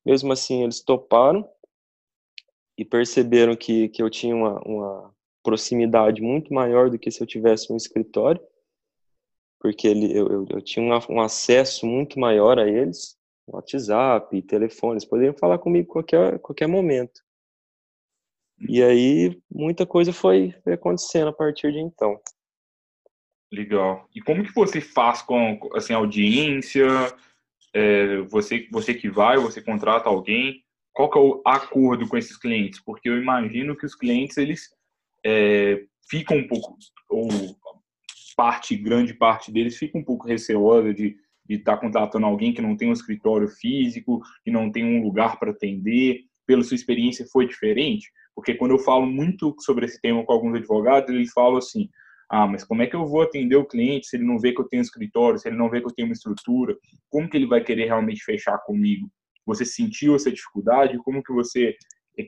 Mesmo 0.06 0.34
assim, 0.34 0.64
eles 0.64 0.82
toparam 0.82 1.48
e 2.78 2.84
perceberam 2.84 3.56
que, 3.56 3.88
que 3.90 4.02
eu 4.04 4.10
tinha 4.10 4.36
uma, 4.36 4.60
uma 4.66 5.16
proximidade 5.44 6.22
muito 6.22 6.54
maior 6.54 6.90
do 6.90 7.00
que 7.00 7.12
se 7.12 7.22
eu 7.22 7.28
tivesse 7.28 7.72
um 7.72 7.78
escritório, 7.78 8.42
porque 9.62 9.88
ele, 9.88 10.12
eu, 10.12 10.28
eu, 10.28 10.46
eu 10.50 10.62
tinha 10.62 10.84
um, 10.84 11.14
um, 11.14 11.22
acesso 11.22 11.86
muito 11.86 12.20
maior 12.20 12.58
a 12.58 12.68
eles, 12.68 13.16
WhatsApp, 13.48 14.42
telefones, 14.42 15.06
poderiam 15.06 15.36
falar 15.36 15.60
comigo 15.60 15.88
qualquer 15.88 16.40
qualquer 16.40 16.68
momento. 16.68 17.22
E 18.68 18.82
aí 18.82 19.40
muita 19.50 19.86
coisa 19.86 20.12
foi, 20.12 20.54
foi 20.64 20.74
acontecendo 20.74 21.30
a 21.30 21.34
partir 21.34 21.72
de 21.72 21.80
então. 21.80 22.20
Legal. 23.52 24.08
E 24.16 24.22
como 24.22 24.44
que 24.44 24.54
você 24.54 24.82
faz 24.82 25.22
com 25.22 25.60
assim 25.76 25.94
audiência? 25.94 26.88
É, 27.74 28.18
você 28.24 28.68
você 28.72 28.94
que 28.96 29.10
vai, 29.10 29.38
você 29.38 29.62
contrata 29.62 30.10
alguém? 30.10 30.64
Qual 30.92 31.10
que 31.10 31.18
é 31.18 31.22
o 31.22 31.42
acordo 31.46 32.08
com 32.08 32.18
esses 32.18 32.38
clientes? 32.38 32.82
Porque 32.84 33.08
eu 33.08 33.18
imagino 33.18 33.78
que 33.78 33.86
os 33.86 33.96
clientes 33.96 34.38
eles 34.38 34.70
é, 35.24 35.86
ficam 36.10 36.38
um 36.38 36.48
pouco 36.48 36.78
ou 37.10 37.28
parte 38.36 38.76
grande 38.76 39.14
parte 39.14 39.52
deles 39.52 39.78
fica 39.78 39.98
um 39.98 40.04
pouco 40.04 40.28
receosa 40.28 40.94
de 40.94 41.18
estar 41.50 41.76
tá 41.76 41.78
contratando 41.78 42.26
alguém 42.26 42.54
que 42.54 42.62
não 42.62 42.78
tem 42.78 42.90
um 42.90 42.94
escritório 42.94 43.48
físico, 43.48 44.22
que 44.44 44.52
não 44.52 44.72
tem 44.72 44.84
um 44.84 45.04
lugar 45.04 45.40
para 45.40 45.52
atender. 45.52 46.22
Pela 46.46 46.64
sua 46.64 46.76
experiência 46.76 47.26
foi 47.32 47.48
diferente? 47.48 48.12
Porque 48.36 48.56
quando 48.56 48.72
eu 48.72 48.80
falo 48.80 49.06
muito 49.06 49.56
sobre 49.60 49.86
esse 49.86 50.02
tema 50.02 50.24
com 50.26 50.34
alguns 50.34 50.56
advogados, 50.56 51.10
eles 51.10 51.32
falam 51.32 51.58
assim: 51.58 51.90
ah, 52.30 52.48
mas 52.48 52.64
como 52.64 52.82
é 52.82 52.88
que 52.88 52.96
eu 52.96 53.06
vou 53.06 53.22
atender 53.22 53.58
o 53.58 53.66
cliente 53.66 54.08
se 54.08 54.16
ele 54.16 54.24
não 54.24 54.40
vê 54.40 54.54
que 54.54 54.62
eu 54.62 54.68
tenho 54.68 54.82
escritório, 54.82 55.38
se 55.38 55.50
ele 55.50 55.58
não 55.58 55.70
vê 55.70 55.82
que 55.82 55.88
eu 55.88 55.94
tenho 55.94 56.08
uma 56.08 56.14
estrutura? 56.14 56.78
Como 57.10 57.30
que 57.30 57.38
ele 57.38 57.46
vai 57.46 57.62
querer 57.62 57.86
realmente 57.86 58.24
fechar 58.24 58.58
comigo? 58.60 59.10
Você 59.46 59.66
sentiu 59.66 60.16
essa 60.16 60.32
dificuldade? 60.32 60.98
Como 61.00 61.22
que 61.22 61.34
você 61.34 61.76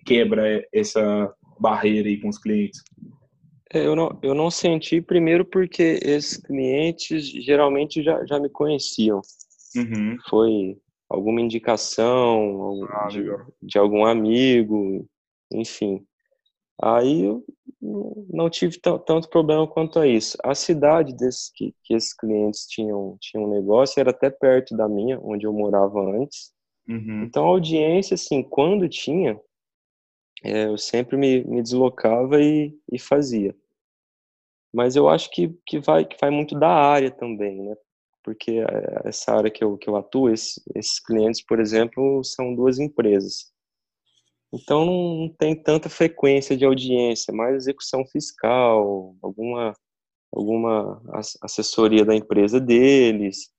quebra 0.05 0.65
essa 0.73 1.33
barreira 1.59 2.09
aí 2.09 2.19
com 2.19 2.27
os 2.27 2.37
clientes? 2.37 2.83
É, 3.73 3.85
eu 3.85 3.95
não, 3.95 4.19
eu 4.21 4.35
não 4.35 4.51
senti, 4.51 5.01
primeiro 5.01 5.43
porque 5.43 5.99
esses 6.03 6.37
clientes 6.37 7.27
geralmente 7.27 8.03
já, 8.03 8.23
já 8.23 8.39
me 8.39 8.47
conheciam. 8.47 9.19
Uhum. 9.75 10.15
Foi 10.29 10.77
alguma 11.09 11.41
indicação 11.41 12.83
ah, 12.89 13.07
de, 13.07 13.23
de, 13.63 13.77
algum 13.79 14.05
amigo, 14.05 15.09
enfim. 15.51 16.05
Aí 16.79 17.23
eu 17.23 17.43
não 18.29 18.47
tive 18.47 18.79
tanto 18.79 19.27
problema 19.29 19.67
quanto 19.67 19.97
a 19.97 20.07
isso. 20.07 20.37
A 20.43 20.53
cidade 20.53 21.15
desses, 21.15 21.51
que, 21.53 21.73
que 21.83 21.95
esses 21.95 22.13
clientes 22.13 22.67
tinham, 22.67 23.17
tinham 23.19 23.45
um 23.45 23.49
negócio 23.49 23.99
era 23.99 24.11
até 24.11 24.29
perto 24.29 24.77
da 24.77 24.87
minha, 24.87 25.19
onde 25.19 25.47
eu 25.47 25.53
morava 25.53 25.99
antes. 25.99 26.51
Uhum. 26.87 27.23
Então 27.23 27.45
a 27.45 27.47
audiência, 27.47 28.13
assim, 28.13 28.43
quando 28.43 28.87
tinha, 28.87 29.39
é, 30.43 30.65
eu 30.65 30.77
sempre 30.77 31.17
me, 31.17 31.43
me 31.43 31.61
deslocava 31.61 32.39
e, 32.39 32.77
e 32.91 32.99
fazia. 32.99 33.55
Mas 34.73 34.95
eu 34.95 35.07
acho 35.07 35.29
que, 35.29 35.55
que, 35.65 35.79
vai, 35.79 36.03
que 36.03 36.17
vai 36.19 36.31
muito 36.31 36.57
da 36.57 36.69
área 36.69 37.11
também, 37.11 37.61
né? 37.61 37.75
Porque 38.23 38.51
eh, 38.51 39.01
essa 39.05 39.33
área 39.33 39.51
que 39.51 39.63
eu, 39.63 39.77
que 39.77 39.89
eu 39.89 39.95
atuo, 39.95 40.29
esses, 40.29 40.59
esses 40.75 40.99
clientes, 40.99 41.43
por 41.45 41.59
exemplo, 41.59 42.23
são 42.23 42.55
duas 42.55 42.79
empresas. 42.79 43.53
Então 44.51 44.85
não 44.85 45.29
tem 45.37 45.55
tanta 45.55 45.89
frequência 45.89 46.55
de 46.55 46.63
audiência, 46.63 47.33
mais 47.33 47.55
execução 47.55 48.05
fiscal, 48.05 49.15
alguma 49.21 49.73
alguma 50.31 50.99
assessoria 51.43 52.03
da 52.03 52.15
empresa 52.15 52.59
deles. 52.59 53.51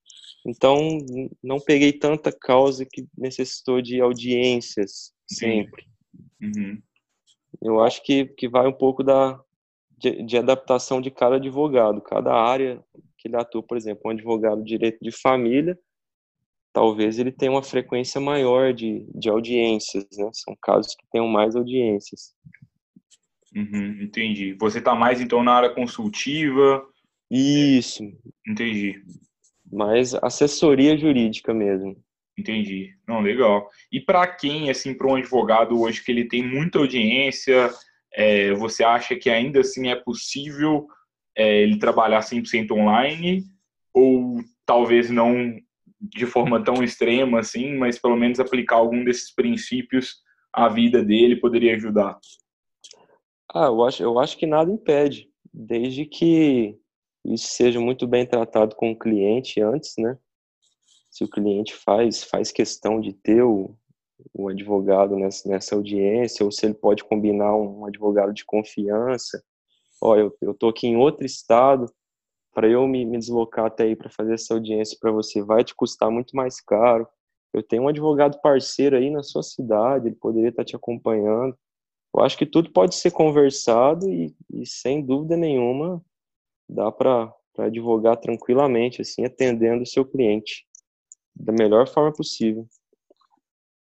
Então 0.47 0.99
não 1.43 1.61
peguei 1.61 1.93
tanta 1.93 2.33
causa 2.33 2.85
que 2.85 3.07
necessitou 3.17 3.81
de 3.81 4.01
audiências 4.01 5.13
sempre. 5.27 5.85
Uhum. 6.43 6.83
Eu 7.63 7.81
acho 7.81 8.03
que, 8.03 8.27
que 8.27 8.49
vai 8.49 8.67
um 8.67 8.73
pouco 8.73 9.03
da, 9.03 9.41
de, 10.05 10.23
de 10.23 10.37
adaptação 10.37 11.01
de 11.01 11.11
cada 11.11 11.37
advogado, 11.37 12.03
cada 12.03 12.35
área 12.35 12.85
que 13.17 13.29
ele 13.29 13.37
atua, 13.37 13.63
por 13.63 13.77
exemplo, 13.77 14.03
um 14.05 14.11
advogado 14.11 14.63
de 14.63 14.69
direito 14.69 14.99
de 15.01 15.11
família, 15.11 15.79
talvez 16.75 17.19
ele 17.19 17.33
tenha 17.33 17.51
uma 17.51 17.63
frequência 17.63 18.21
maior 18.21 18.75
de, 18.75 19.07
de 19.15 19.31
audiências, 19.31 20.05
né? 20.19 20.29
São 20.33 20.55
casos 20.61 20.95
que 20.95 21.07
tenham 21.11 21.27
mais 21.27 21.57
audiências. 21.57 22.35
Uhum, 23.57 24.03
entendi. 24.03 24.55
Você 24.61 24.79
está 24.79 24.95
mais, 24.95 25.21
então, 25.21 25.43
na 25.43 25.53
área 25.53 25.71
consultiva? 25.71 26.85
Isso. 27.31 28.03
Entendi. 28.47 29.03
Mais 29.73 30.15
assessoria 30.17 30.99
jurídica 30.99 31.55
mesmo. 31.55 31.97
Entendi. 32.37 32.95
Não, 33.07 33.21
legal. 33.21 33.71
E 33.91 34.01
para 34.01 34.27
quem, 34.27 34.69
assim, 34.69 34.93
para 34.93 35.07
um 35.07 35.15
advogado 35.15 35.81
hoje 35.81 36.05
que 36.05 36.11
ele 36.11 36.27
tem 36.27 36.43
muita 36.43 36.81
audiência, 36.81 37.71
é, 38.15 38.53
você 38.55 38.85
acha 38.85 39.17
que 39.17 39.29
ainda 39.29 39.61
assim 39.61 39.89
é 39.89 39.97
possível 39.97 40.87
é, 41.37 41.63
ele 41.63 41.79
trabalhar 41.79 42.21
100% 42.21 42.71
online? 42.71 43.43
Ou 43.93 44.37
talvez 44.65 45.11
não 45.11 45.59
de 46.01 46.27
forma 46.27 46.63
tão 46.63 46.83
extrema 46.83 47.41
assim, 47.41 47.77
mas 47.77 47.99
pelo 47.99 48.17
menos 48.17 48.39
aplicar 48.39 48.77
algum 48.77 49.05
desses 49.05 49.35
princípios 49.35 50.17
à 50.53 50.69
vida 50.69 51.03
dele 51.03 51.37
poderia 51.37 51.75
ajudar? 51.75 52.19
Ah, 53.53 53.67
eu 53.67 53.85
acho, 53.85 54.03
eu 54.03 54.19
acho 54.19 54.37
que 54.37 54.47
nada 54.47 54.71
impede, 54.71 55.29
desde 55.53 56.05
que 56.05 56.77
isso 57.25 57.49
seja 57.49 57.81
muito 57.81 58.07
bem 58.07 58.27
tratado 58.27 58.75
com 58.77 58.91
o 58.91 58.99
cliente 58.99 59.61
antes, 59.61 59.95
né? 59.99 60.19
Se 61.11 61.25
o 61.25 61.29
cliente 61.29 61.73
faz, 61.75 62.25
faz 62.25 62.51
questão 62.51 63.01
de 63.01 63.13
ter 63.13 63.43
o, 63.43 63.75
o 64.33 64.49
advogado 64.49 65.17
nessa, 65.17 65.49
nessa 65.49 65.75
audiência, 65.75 66.45
ou 66.45 66.53
se 66.53 66.67
ele 66.67 66.75
pode 66.75 67.05
combinar 67.05 67.55
um 67.57 67.85
advogado 67.87 68.33
de 68.33 68.45
confiança. 68.45 69.43
Ó, 70.01 70.17
eu, 70.17 70.37
eu 70.41 70.55
tô 70.55 70.69
aqui 70.69 70.87
em 70.87 70.97
outro 70.97 71.25
estado, 71.25 71.87
para 72.55 72.69
eu 72.69 72.87
me, 72.87 73.05
me 73.05 73.19
deslocar 73.19 73.67
até 73.67 73.85
aí 73.85 73.97
para 73.97 74.09
fazer 74.09 74.35
essa 74.35 74.55
audiência 74.55 74.97
para 75.01 75.11
você 75.11 75.43
vai 75.43 75.65
te 75.65 75.75
custar 75.75 76.11
muito 76.11 76.37
mais 76.37 76.61
caro. 76.61 77.07
Eu 77.53 77.63
tenho 77.63 77.83
um 77.83 77.89
advogado 77.89 78.41
parceiro 78.41 78.97
aí 78.97 79.11
na 79.11 79.23
sua 79.23 79.43
cidade, 79.43 80.09
ele 80.09 80.17
poderia 80.17 80.51
estar 80.51 80.63
tá 80.63 80.67
te 80.67 80.77
acompanhando. 80.77 81.57
Eu 82.15 82.23
acho 82.23 82.39
que 82.39 82.47
tudo 82.47 82.71
pode 82.71 82.95
ser 82.95 83.11
conversado 83.11 84.09
e, 84.09 84.35
e 84.53 84.65
sem 84.65 85.05
dúvida 85.05 85.37
nenhuma 85.37 86.01
dá 86.69 86.91
para 86.91 87.33
advogar 87.59 88.17
tranquilamente, 88.17 89.03
assim, 89.03 89.25
atendendo 89.25 89.83
o 89.83 89.87
seu 89.87 90.05
cliente 90.05 90.65
da 91.35 91.53
melhor 91.53 91.89
forma 91.89 92.13
possível. 92.13 92.67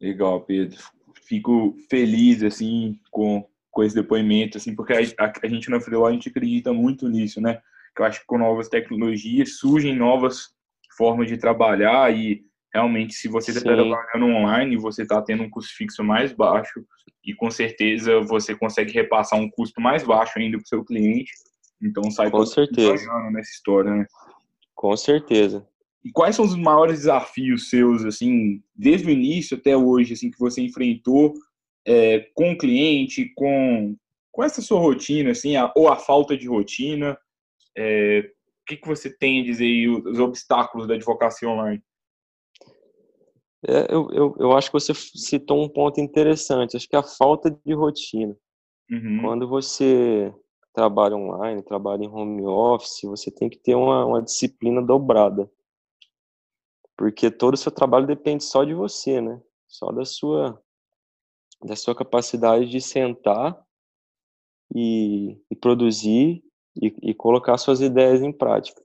Legal, 0.03 0.41
Pedro. 0.41 0.79
Fico 1.27 1.77
feliz, 1.89 2.43
assim, 2.43 2.99
com, 3.11 3.47
com 3.71 3.85
esse 3.85 3.95
depoimento, 3.95 4.59
assim, 4.59 4.75
porque 4.75 4.93
a, 4.93 5.25
a, 5.25 5.33
a 5.45 5.49
gente 5.49 5.71
na 5.71 5.81
Freeló, 5.81 6.07
a 6.07 6.13
gente 6.13 6.29
acredita 6.29 6.73
muito 6.73 7.09
nisso, 7.09 7.41
né? 7.41 7.61
Que 7.95 8.03
eu 8.03 8.07
acho 8.07 8.21
que 8.21 8.27
com 8.27 8.37
novas 8.37 8.69
tecnologias 8.69 9.59
surgem 9.59 9.97
novas 9.97 10.51
formas 10.97 11.29
de 11.29 11.37
trabalhar 11.39 12.13
e 12.15 12.45
realmente 12.75 13.15
se 13.15 13.29
você 13.29 13.53
está 13.53 13.63
trabalhando 13.63 14.27
online, 14.27 14.77
você 14.77 15.03
está 15.03 15.23
tendo 15.23 15.45
um 15.45 15.51
custo 15.51 15.75
fixo 15.77 16.03
mais 16.03 16.33
baixo 16.33 16.85
e 17.25 17.35
com 17.35 17.51
certeza 17.51 18.21
você 18.21 18.57
consegue 18.57 18.93
repassar 18.93 19.39
um 19.39 19.49
custo 19.49 19.81
mais 19.81 20.03
baixo 20.03 20.39
ainda 20.39 20.57
para 20.57 20.65
o 20.65 20.69
seu 20.69 20.85
cliente. 20.85 21.31
Então 21.81 22.11
sai 22.11 22.31
com 22.31 22.45
certeza 22.45 23.07
nessa 23.31 23.51
história, 23.51 23.91
né? 23.91 24.07
Com 24.75 24.97
certeza. 24.97 25.67
E 26.05 26.11
quais 26.11 26.35
são 26.35 26.45
os 26.45 26.57
maiores 26.57 27.01
desafios 27.01 27.71
seus, 27.71 28.05
assim, 28.05 28.61
desde 28.75 29.07
o 29.07 29.11
início 29.11 29.57
até 29.57 29.77
hoje, 29.77 30.15
assim, 30.15 30.31
que 30.31 30.39
você 30.39 30.61
enfrentou 30.61 31.33
é, 31.87 32.21
com 32.35 32.53
o 32.53 32.59
cliente, 32.59 33.33
com, 33.37 33.97
com 34.33 34.43
essa 34.43 34.61
sua 34.61 34.81
rotina, 34.81 35.31
assim, 35.31 35.57
a, 35.57 35.73
ou 35.77 35.89
a 35.89 35.97
falta 35.97 36.37
de 36.37 36.49
rotina? 36.49 37.17
É, 37.77 38.31
o 38.63 38.65
que, 38.67 38.77
que 38.77 38.89
você 38.89 39.11
tem 39.11 39.41
a 39.41 39.45
dizer 39.45 39.65
aí, 39.65 39.89
os 39.89 40.19
obstáculos 40.19 40.89
da 40.89 40.95
advocacia 40.95 41.49
online? 41.49 41.81
É, 43.69 43.87
eu, 43.95 44.11
eu, 44.13 44.37
eu 44.41 44.53
acho 44.57 44.69
que 44.69 44.75
você 44.75 44.93
citou 44.95 45.63
um 45.63 45.69
ponto 45.69 46.01
interessante, 46.01 46.77
acho 46.77 46.89
que 46.89 46.97
é 46.97 46.99
a 46.99 47.05
falta 47.05 47.49
de 47.65 47.75
rotina. 47.75 48.37
Uhum. 48.91 49.21
Quando 49.23 49.49
você 49.49 50.35
trabalha 50.75 51.15
online, 51.15 51.63
trabalha 51.63 52.03
em 52.03 52.09
home 52.09 52.43
office, 52.43 53.03
você 53.05 53.31
tem 53.31 53.49
que 53.49 53.59
ter 53.59 53.77
uma, 53.77 54.05
uma 54.05 54.23
disciplina 54.23 54.83
dobrada 54.83 55.49
porque 57.03 57.33
todo 57.33 57.55
o 57.55 57.57
seu 57.57 57.73
trabalho 57.73 58.07
depende 58.07 58.45
só 58.45 58.63
de 58.63 58.73
você, 58.75 59.21
né? 59.21 59.43
Só 59.67 59.91
da 59.91 60.05
sua 60.05 60.57
da 61.61 61.75
sua 61.75 61.97
capacidade 61.97 62.67
de 62.67 62.81
sentar 62.81 63.61
e, 64.73 65.37
e 65.51 65.57
produzir 65.57 66.45
e, 66.81 66.95
e, 67.03 67.13
colocar 67.13 67.59
suas 67.59 67.81
ideias 67.81 68.23
em 68.23 68.33
prática. 68.33 68.81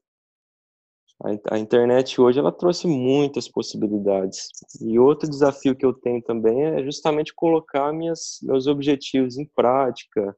A, 1.24 1.56
a, 1.56 1.60
internet 1.60 2.20
hoje 2.20 2.40
ela 2.40 2.52
trouxe 2.52 2.88
muitas 2.88 3.48
possibilidades 3.48 4.50
e 4.82 4.98
outro 4.98 5.30
desafio 5.30 5.76
que 5.76 5.86
eu 5.86 5.94
tenho 5.94 6.20
também 6.24 6.64
é 6.64 6.84
justamente 6.84 7.32
colocar 7.36 7.94
minhas 7.94 8.40
meus 8.42 8.66
objetivos 8.66 9.38
em 9.38 9.46
prática, 9.46 10.36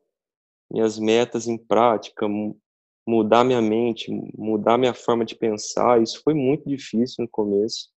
minhas 0.70 1.00
metas 1.00 1.48
em 1.48 1.58
prática, 1.58 2.28
mudar 3.10 3.44
minha 3.44 3.62
mente, 3.62 4.12
mudar 4.38 4.78
minha 4.78 4.94
forma 4.94 5.26
de 5.26 5.36
pensar. 5.36 6.02
Isso 6.02 6.22
foi 6.24 6.36
muito 6.36 6.70
difícil 6.70 7.24
no 7.24 7.28
começo, 7.28 7.90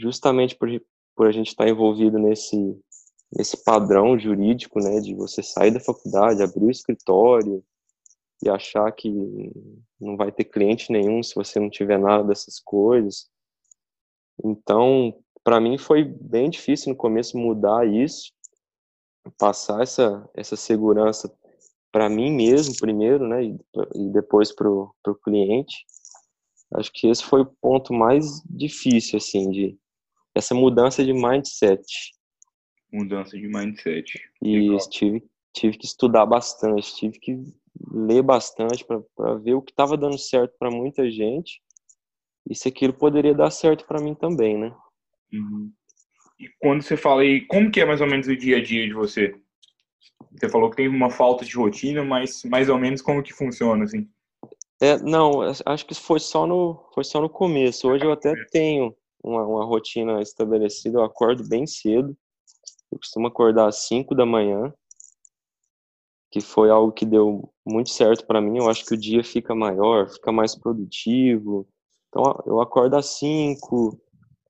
justamente 0.00 0.56
por, 0.56 0.68
por 1.14 1.26
a 1.26 1.32
gente 1.32 1.48
estar 1.48 1.68
envolvido 1.68 2.18
nesse 2.18 2.56
nesse 3.36 3.62
padrão 3.64 4.16
jurídico, 4.16 4.78
né, 4.78 5.00
de 5.00 5.12
você 5.12 5.42
sair 5.42 5.72
da 5.72 5.80
faculdade, 5.80 6.44
abrir 6.44 6.66
o 6.66 6.70
escritório 6.70 7.62
e 8.40 8.48
achar 8.48 8.90
que 8.92 9.10
não 10.00 10.16
vai 10.16 10.30
ter 10.30 10.44
cliente 10.44 10.92
nenhum 10.92 11.20
se 11.24 11.34
você 11.34 11.58
não 11.58 11.68
tiver 11.68 11.98
nada 11.98 12.22
dessas 12.22 12.60
coisas. 12.60 13.28
Então, 14.44 15.12
para 15.42 15.60
mim 15.60 15.76
foi 15.76 16.04
bem 16.04 16.48
difícil 16.48 16.90
no 16.90 16.96
começo 16.96 17.36
mudar 17.36 17.84
isso, 17.84 18.32
passar 19.36 19.82
essa 19.82 20.30
essa 20.32 20.54
segurança 20.54 21.28
para 21.96 22.10
mim 22.10 22.30
mesmo 22.30 22.76
primeiro, 22.78 23.26
né, 23.26 23.42
e, 23.42 23.58
e 23.94 24.12
depois 24.12 24.54
para 24.54 24.68
o 24.68 25.14
cliente. 25.24 25.78
Acho 26.74 26.92
que 26.92 27.08
esse 27.08 27.24
foi 27.24 27.40
o 27.40 27.46
ponto 27.46 27.94
mais 27.94 28.42
difícil, 28.50 29.16
assim, 29.16 29.50
de 29.50 29.78
essa 30.34 30.54
mudança 30.54 31.02
de 31.02 31.14
mindset. 31.14 31.82
Mudança 32.92 33.38
de 33.38 33.48
mindset. 33.48 34.12
E 34.42 34.76
tive, 34.90 35.24
tive 35.54 35.78
que 35.78 35.86
estudar 35.86 36.26
bastante, 36.26 36.94
tive 36.96 37.18
que 37.18 37.42
ler 37.90 38.22
bastante 38.22 38.84
para 38.84 39.34
ver 39.36 39.54
o 39.54 39.62
que 39.62 39.72
estava 39.72 39.96
dando 39.96 40.18
certo 40.18 40.54
para 40.58 40.70
muita 40.70 41.10
gente 41.10 41.62
e 42.46 42.54
se 42.54 42.68
aquilo 42.68 42.92
poderia 42.92 43.32
dar 43.32 43.48
certo 43.48 43.86
para 43.86 44.02
mim 44.02 44.14
também, 44.14 44.58
né? 44.58 44.70
Uhum. 45.32 45.72
E 46.38 46.46
quando 46.58 46.82
você 46.82 46.94
fala 46.94 47.22
aí, 47.22 47.40
como 47.46 47.70
que 47.70 47.80
é 47.80 47.86
mais 47.86 48.02
ou 48.02 48.06
menos 48.06 48.28
o 48.28 48.36
dia 48.36 48.58
a 48.58 48.62
dia 48.62 48.86
de 48.86 48.92
você? 48.92 49.34
Você 50.32 50.48
falou 50.48 50.70
que 50.70 50.76
tem 50.76 50.88
uma 50.88 51.10
falta 51.10 51.44
de 51.44 51.56
rotina, 51.56 52.04
mas 52.04 52.42
mais 52.44 52.68
ou 52.68 52.78
menos 52.78 53.00
como 53.00 53.22
que 53.22 53.32
funciona, 53.32 53.84
assim? 53.84 54.08
É, 54.80 54.98
não, 54.98 55.40
acho 55.64 55.86
que 55.86 55.94
foi 55.94 56.20
só 56.20 56.46
no, 56.46 56.88
foi 56.94 57.04
só 57.04 57.20
no 57.20 57.30
começo. 57.30 57.88
Hoje 57.88 58.04
eu 58.04 58.12
até 58.12 58.34
tenho 58.50 58.94
uma, 59.22 59.44
uma 59.46 59.64
rotina 59.64 60.20
estabelecida, 60.20 60.98
eu 60.98 61.04
acordo 61.04 61.48
bem 61.48 61.66
cedo. 61.66 62.16
Eu 62.92 62.98
costumo 62.98 63.26
acordar 63.26 63.68
às 63.68 63.86
5 63.86 64.14
da 64.14 64.26
manhã, 64.26 64.72
que 66.30 66.40
foi 66.40 66.70
algo 66.70 66.92
que 66.92 67.06
deu 67.06 67.50
muito 67.64 67.90
certo 67.90 68.26
para 68.26 68.40
mim. 68.40 68.58
Eu 68.58 68.68
acho 68.68 68.84
que 68.84 68.94
o 68.94 68.98
dia 68.98 69.24
fica 69.24 69.54
maior, 69.54 70.08
fica 70.08 70.30
mais 70.30 70.54
produtivo. 70.54 71.66
Então 72.08 72.42
eu 72.46 72.60
acordo 72.60 72.96
às 72.96 73.06
5, 73.18 73.98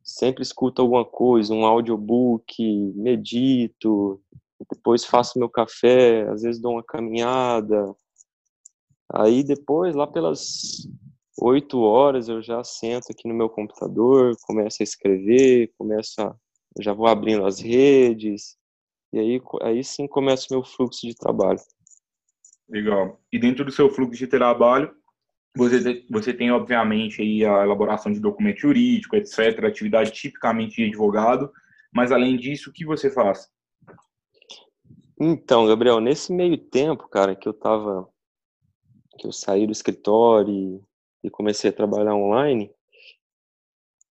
sempre 0.03 0.43
escuto 0.43 0.83
alguma 0.83 1.05
coisa, 1.05 1.55
um 1.55 1.65
audiobook, 1.65 2.63
medito, 2.95 4.21
depois 4.71 5.05
faço 5.05 5.39
meu 5.39 5.49
café, 5.49 6.29
às 6.29 6.43
vezes 6.43 6.61
dou 6.61 6.73
uma 6.73 6.83
caminhada. 6.83 7.95
Aí 9.13 9.45
depois, 9.45 9.95
lá 9.95 10.07
pelas 10.07 10.89
oito 11.41 11.81
horas, 11.81 12.29
eu 12.29 12.43
já 12.43 12.65
sento 12.65 13.11
aqui 13.11 13.29
no 13.29 13.35
meu 13.35 13.49
computador, 13.49 14.35
começo 14.43 14.79
a 14.81 14.85
escrever, 14.85 15.73
começo 15.79 16.21
a, 16.21 16.35
já 16.81 16.93
vou 16.93 17.07
abrindo 17.07 17.45
as 17.45 17.61
redes, 17.61 18.57
e 19.13 19.19
aí, 19.19 19.43
aí 19.63 19.85
sim 19.85 20.07
começa 20.07 20.47
o 20.51 20.55
meu 20.55 20.65
fluxo 20.65 21.07
de 21.07 21.15
trabalho. 21.15 21.61
Legal. 22.69 23.21
E 23.33 23.39
dentro 23.39 23.65
do 23.65 23.71
seu 23.71 23.89
fluxo 23.89 24.19
de 24.19 24.27
trabalho, 24.27 24.93
você, 25.57 26.05
você 26.11 26.35
tem, 26.35 26.51
obviamente, 26.51 27.23
aí 27.23 27.45
a 27.45 27.63
elaboração 27.63 28.13
de 28.13 28.21
documento 28.21 28.61
jurídico, 28.61 29.17
etc., 29.17 29.65
atividade 29.65 30.11
tipicamente 30.11 30.77
de 30.77 30.85
advogado, 30.89 31.51
mas 31.93 32.13
além 32.13 32.37
disso, 32.37 32.71
o 32.71 32.73
que 32.73 32.85
você 32.85 33.11
faz? 33.11 33.49
Então, 35.19 35.67
Gabriel, 35.67 35.99
nesse 36.01 36.33
meio 36.33 36.59
tempo, 36.59 37.09
cara, 37.09 37.35
que 37.35 37.49
eu 37.49 37.55
tava, 37.55 38.09
que 39.19 39.27
eu 39.27 39.33
saí 39.33 39.67
do 39.67 39.73
escritório 39.73 40.53
e, 40.53 41.27
e 41.27 41.31
comecei 41.31 41.71
a 41.71 41.73
trabalhar 41.73 42.15
online, 42.15 42.71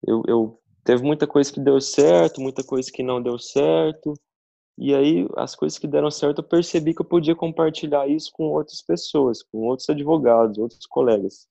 eu, 0.06 0.22
eu 0.28 0.62
teve 0.84 1.04
muita 1.04 1.26
coisa 1.26 1.52
que 1.52 1.60
deu 1.60 1.82
certo, 1.82 2.40
muita 2.40 2.64
coisa 2.64 2.92
que 2.92 3.02
não 3.02 3.22
deu 3.22 3.40
certo, 3.40 4.14
e 4.78 4.94
aí 4.94 5.28
as 5.38 5.56
coisas 5.56 5.78
que 5.80 5.88
deram 5.88 6.12
certo 6.12 6.40
eu 6.40 6.48
percebi 6.48 6.94
que 6.94 7.02
eu 7.02 7.06
podia 7.06 7.36
compartilhar 7.36 8.08
isso 8.08 8.32
com 8.32 8.46
outras 8.46 8.82
pessoas, 8.82 9.42
com 9.42 9.60
outros 9.60 9.90
advogados, 9.90 10.58
outros 10.58 10.86
colegas. 10.86 11.48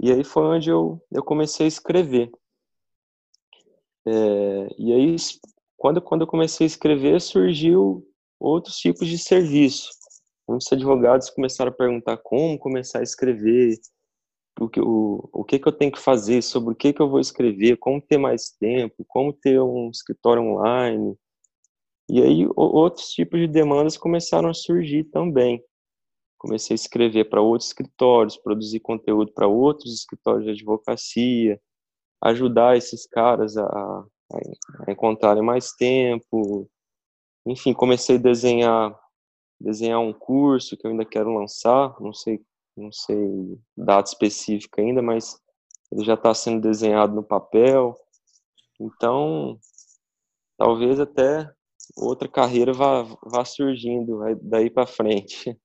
E 0.00 0.12
aí 0.12 0.24
foi 0.24 0.42
onde 0.44 0.70
eu, 0.70 1.00
eu 1.10 1.22
comecei 1.24 1.66
a 1.66 1.68
escrever. 1.68 2.30
É, 4.06 4.68
e 4.78 4.92
aí, 4.92 5.16
quando, 5.76 6.00
quando 6.02 6.22
eu 6.22 6.26
comecei 6.26 6.66
a 6.66 6.68
escrever, 6.68 7.20
surgiu 7.20 8.06
outros 8.44 8.76
tipos 8.76 9.08
de 9.08 9.18
serviço. 9.18 9.88
Muitos 10.46 10.70
advogados 10.70 11.30
começaram 11.30 11.70
a 11.70 11.74
perguntar 11.74 12.18
como 12.18 12.58
começar 12.58 13.00
a 13.00 13.02
escrever, 13.02 13.78
o 14.60 14.68
que, 14.68 14.80
o, 14.80 15.28
o 15.32 15.44
que, 15.44 15.58
que 15.58 15.66
eu 15.66 15.72
tenho 15.72 15.90
que 15.90 15.98
fazer, 15.98 16.42
sobre 16.42 16.74
o 16.74 16.76
que, 16.76 16.92
que 16.92 17.00
eu 17.00 17.08
vou 17.08 17.18
escrever, 17.18 17.78
como 17.78 18.00
ter 18.00 18.18
mais 18.18 18.50
tempo, 18.50 19.04
como 19.08 19.32
ter 19.32 19.60
um 19.60 19.90
escritório 19.90 20.42
online. 20.42 21.16
E 22.08 22.22
aí 22.22 22.46
outros 22.54 23.10
tipos 23.10 23.40
de 23.40 23.48
demandas 23.48 23.96
começaram 23.96 24.50
a 24.50 24.54
surgir 24.54 25.04
também. 25.04 25.64
Comecei 26.38 26.74
a 26.74 26.76
escrever 26.76 27.24
para 27.30 27.40
outros 27.40 27.68
escritórios, 27.68 28.36
produzir 28.36 28.80
conteúdo 28.80 29.32
para 29.32 29.48
outros 29.48 29.94
escritórios 29.94 30.44
de 30.44 30.50
advocacia, 30.50 31.58
ajudar 32.22 32.76
esses 32.76 33.06
caras 33.06 33.56
a, 33.56 33.64
a 34.86 34.92
encontrarem 34.92 35.42
mais 35.42 35.72
tempo, 35.72 36.68
enfim, 37.46 37.72
comecei 37.72 38.16
a 38.16 38.20
desenhar 38.20 38.98
desenhar 39.60 40.00
um 40.00 40.12
curso 40.12 40.76
que 40.76 40.86
eu 40.86 40.90
ainda 40.90 41.04
quero 41.04 41.32
lançar, 41.32 41.94
não 42.00 42.12
sei 42.12 42.40
não 42.76 42.90
sei 42.90 43.58
data 43.76 44.08
específica 44.08 44.82
ainda, 44.82 45.00
mas 45.00 45.38
ele 45.92 46.04
já 46.04 46.14
está 46.14 46.34
sendo 46.34 46.60
desenhado 46.60 47.14
no 47.14 47.22
papel. 47.22 47.96
Então, 48.80 49.58
talvez 50.58 50.98
até 50.98 51.48
outra 51.96 52.28
carreira 52.28 52.72
vá, 52.72 53.02
vá 53.24 53.44
surgindo 53.44 54.18
daí 54.42 54.68
para 54.68 54.86
frente. 54.86 55.56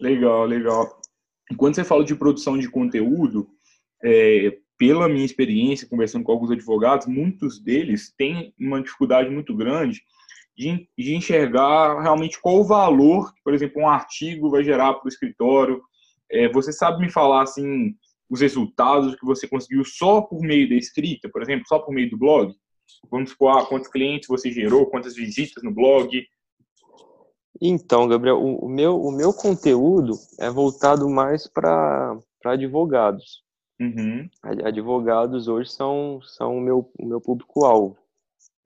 Legal, 0.00 0.44
legal. 0.44 1.00
Quando 1.56 1.74
você 1.74 1.84
fala 1.84 2.04
de 2.04 2.14
produção 2.14 2.56
de 2.56 2.70
conteúdo, 2.70 3.48
é, 4.02 4.58
pela 4.78 5.08
minha 5.08 5.24
experiência, 5.24 5.88
conversando 5.88 6.24
com 6.24 6.32
alguns 6.32 6.50
advogados, 6.50 7.06
muitos 7.06 7.60
deles 7.60 8.12
têm 8.16 8.54
uma 8.58 8.82
dificuldade 8.82 9.30
muito 9.30 9.54
grande 9.54 10.02
de, 10.56 10.88
de 10.98 11.14
enxergar 11.14 12.00
realmente 12.00 12.40
qual 12.40 12.60
o 12.60 12.64
valor 12.64 13.32
que, 13.34 13.42
por 13.42 13.54
exemplo, 13.54 13.82
um 13.82 13.88
artigo 13.88 14.50
vai 14.50 14.62
gerar 14.62 14.94
para 14.94 15.06
o 15.06 15.08
escritório. 15.08 15.82
É, 16.30 16.48
você 16.50 16.72
sabe 16.72 17.00
me 17.00 17.10
falar, 17.10 17.42
assim, 17.42 17.94
os 18.28 18.40
resultados 18.40 19.14
que 19.16 19.26
você 19.26 19.46
conseguiu 19.46 19.84
só 19.84 20.22
por 20.22 20.40
meio 20.40 20.68
da 20.68 20.74
escrita, 20.74 21.28
por 21.28 21.42
exemplo, 21.42 21.66
só 21.66 21.78
por 21.78 21.92
meio 21.92 22.10
do 22.10 22.18
blog? 22.18 22.54
Vamos 23.10 23.30
supor, 23.30 23.58
ah, 23.58 23.66
quantos 23.66 23.88
clientes 23.88 24.28
você 24.28 24.50
gerou, 24.50 24.86
quantas 24.86 25.14
visitas 25.14 25.62
no 25.62 25.72
blog? 25.72 26.24
Então, 27.60 28.08
Gabriel, 28.08 28.38
o, 28.38 28.66
o 28.66 28.68
meu, 28.68 29.00
o 29.00 29.12
meu 29.12 29.32
conteúdo 29.32 30.14
é 30.38 30.50
voltado 30.50 31.08
mais 31.08 31.46
para 31.46 32.18
advogados. 32.44 33.42
Uhum. 33.80 34.28
Advogados 34.64 35.48
hoje 35.48 35.70
são, 35.70 36.20
são 36.22 36.58
o 36.58 36.60
meu, 36.60 36.90
o 36.98 37.06
meu 37.06 37.20
público-alvo. 37.20 37.98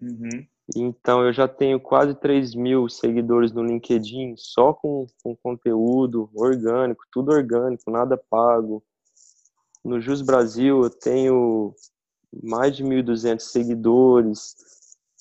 Uhum. 0.00 0.46
Então, 0.74 1.24
eu 1.24 1.32
já 1.32 1.46
tenho 1.46 1.78
quase 1.78 2.14
3 2.14 2.54
mil 2.54 2.88
seguidores 2.88 3.52
no 3.52 3.62
LinkedIn, 3.62 4.34
só 4.36 4.72
com, 4.72 5.06
com 5.22 5.36
conteúdo 5.36 6.28
orgânico, 6.34 7.04
tudo 7.12 7.30
orgânico, 7.30 7.88
nada 7.90 8.16
pago. 8.28 8.82
No 9.84 10.00
Jus 10.00 10.22
Brasil, 10.22 10.82
eu 10.82 10.90
tenho 10.90 11.72
mais 12.42 12.76
de 12.76 12.82
1.200 12.82 13.40
seguidores. 13.40 14.56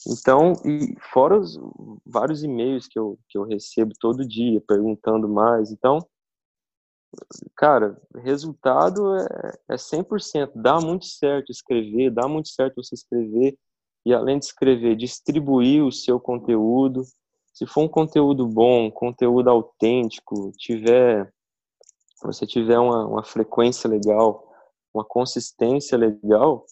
Então, 0.08 0.54
e 0.66 0.96
fora 1.12 1.38
os 1.38 1.60
vários 2.06 2.44
e-mails 2.44 2.88
que 2.88 2.98
eu, 2.98 3.20
que 3.30 3.38
eu 3.38 3.44
recebo 3.44 3.94
todo 4.00 4.28
dia, 4.28 4.60
perguntando 4.68 5.30
mais. 5.30 5.72
Então, 5.72 6.00
cara, 7.56 8.02
resultado 8.16 9.16
é, 9.16 9.54
é 9.70 9.78
100%. 9.78 10.52
Dá 10.56 10.80
muito 10.80 11.06
certo 11.06 11.52
escrever, 11.52 12.10
dá 12.10 12.28
muito 12.28 12.50
certo 12.50 12.84
você 12.84 12.96
escrever 12.96 13.56
e 14.06 14.14
além 14.14 14.38
de 14.38 14.46
escrever, 14.46 14.96
distribuir 14.96 15.84
o 15.84 15.92
seu 15.92 16.20
conteúdo. 16.20 17.04
Se 17.54 17.66
for 17.66 17.82
um 17.82 17.88
conteúdo 17.88 18.48
bom, 18.48 18.92
conteúdo 18.92 19.50
autêntico, 19.50 20.52
tiver 20.58 21.34
você 22.24 22.46
tiver 22.46 22.80
uma, 22.80 23.06
uma 23.06 23.24
frequência 23.24 23.90
legal, 23.90 24.52
uma 24.94 25.04
consistência 25.04 25.98
legal, 25.98 26.66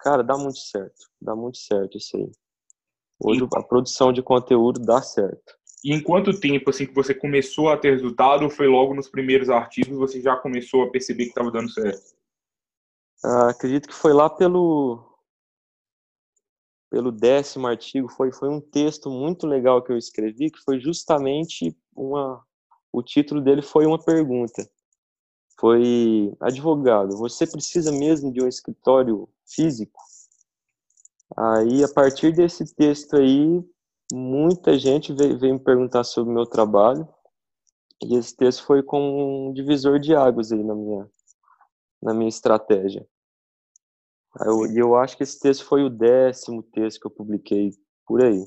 cara, 0.00 0.22
dá 0.22 0.36
muito 0.36 0.58
certo. 0.58 1.08
Dá 1.20 1.34
muito 1.36 1.58
certo 1.58 1.98
isso 1.98 2.16
aí. 2.16 2.30
Hoje 3.22 3.46
a 3.54 3.62
produção 3.62 4.12
de 4.12 4.22
conteúdo 4.22 4.80
dá 4.80 5.02
certo. 5.02 5.54
E 5.84 5.92
em 5.92 6.02
quanto 6.02 6.38
tempo 6.38 6.70
assim 6.70 6.86
que 6.86 6.94
você 6.94 7.14
começou 7.14 7.68
a 7.68 7.76
ter 7.76 7.92
resultado 7.92 8.42
ou 8.44 8.50
foi 8.50 8.66
logo 8.66 8.94
nos 8.94 9.08
primeiros 9.08 9.48
artigos 9.48 9.96
você 9.96 10.20
já 10.20 10.36
começou 10.36 10.82
a 10.82 10.90
perceber 10.90 11.24
que 11.24 11.30
estava 11.30 11.50
dando 11.50 11.70
certo? 11.70 12.14
Ah, 13.22 13.50
acredito 13.50 13.88
que 13.88 13.94
foi 13.94 14.12
lá 14.12 14.28
pelo 14.28 15.09
pelo 16.90 17.12
décimo 17.12 17.68
artigo, 17.68 18.08
foi, 18.08 18.32
foi 18.32 18.48
um 18.48 18.60
texto 18.60 19.08
muito 19.08 19.46
legal 19.46 19.80
que 19.80 19.92
eu 19.92 19.96
escrevi, 19.96 20.50
que 20.50 20.58
foi 20.58 20.80
justamente 20.80 21.74
uma, 21.94 22.44
o 22.92 23.02
título 23.02 23.40
dele 23.40 23.62
foi 23.62 23.86
uma 23.86 24.02
pergunta. 24.02 24.68
Foi 25.58 26.32
advogado, 26.40 27.16
você 27.16 27.46
precisa 27.46 27.92
mesmo 27.92 28.32
de 28.32 28.42
um 28.42 28.48
escritório 28.48 29.28
físico? 29.46 30.00
Aí, 31.36 31.84
a 31.84 31.88
partir 31.88 32.32
desse 32.32 32.74
texto 32.74 33.16
aí, 33.16 33.62
muita 34.12 34.76
gente 34.76 35.12
veio, 35.12 35.38
veio 35.38 35.54
me 35.54 35.60
perguntar 35.60 36.02
sobre 36.02 36.32
o 36.32 36.34
meu 36.34 36.46
trabalho. 36.46 37.06
E 38.02 38.16
esse 38.16 38.34
texto 38.34 38.64
foi 38.64 38.82
com 38.82 39.48
um 39.48 39.52
divisor 39.52 40.00
de 40.00 40.14
águas 40.14 40.50
aí 40.50 40.64
na 40.64 40.74
minha, 40.74 41.08
na 42.02 42.14
minha 42.14 42.28
estratégia. 42.28 43.06
E 44.38 44.46
eu, 44.46 44.66
eu 44.74 44.96
acho 44.96 45.16
que 45.16 45.22
esse 45.22 45.38
texto 45.40 45.64
foi 45.64 45.82
o 45.82 45.90
décimo 45.90 46.62
texto 46.62 47.00
que 47.00 47.06
eu 47.06 47.10
publiquei 47.10 47.70
por 48.06 48.22
aí. 48.22 48.44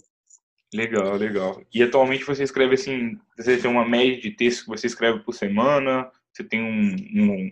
Legal, 0.74 1.16
legal. 1.16 1.62
E 1.74 1.84
atualmente 1.84 2.26
você 2.26 2.44
escreve 2.44 2.74
assim, 2.74 3.18
você 3.38 3.58
tem 3.58 3.70
uma 3.70 3.88
média 3.88 4.20
de 4.20 4.32
textos 4.32 4.64
que 4.64 4.70
você 4.70 4.88
escreve 4.88 5.20
por 5.20 5.34
semana? 5.34 6.10
Você 6.32 6.44
tem 6.44 6.62
um, 6.62 6.96
um, 7.22 7.52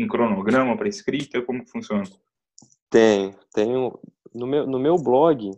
um 0.00 0.08
cronograma 0.08 0.76
para 0.76 0.88
escrita? 0.88 1.40
Como 1.40 1.64
que 1.64 1.70
funciona? 1.70 2.04
Tenho, 2.90 3.34
tenho. 3.54 3.98
No 4.34 4.46
meu, 4.46 4.66
no 4.66 4.78
meu 4.78 4.96
blog, 4.96 5.50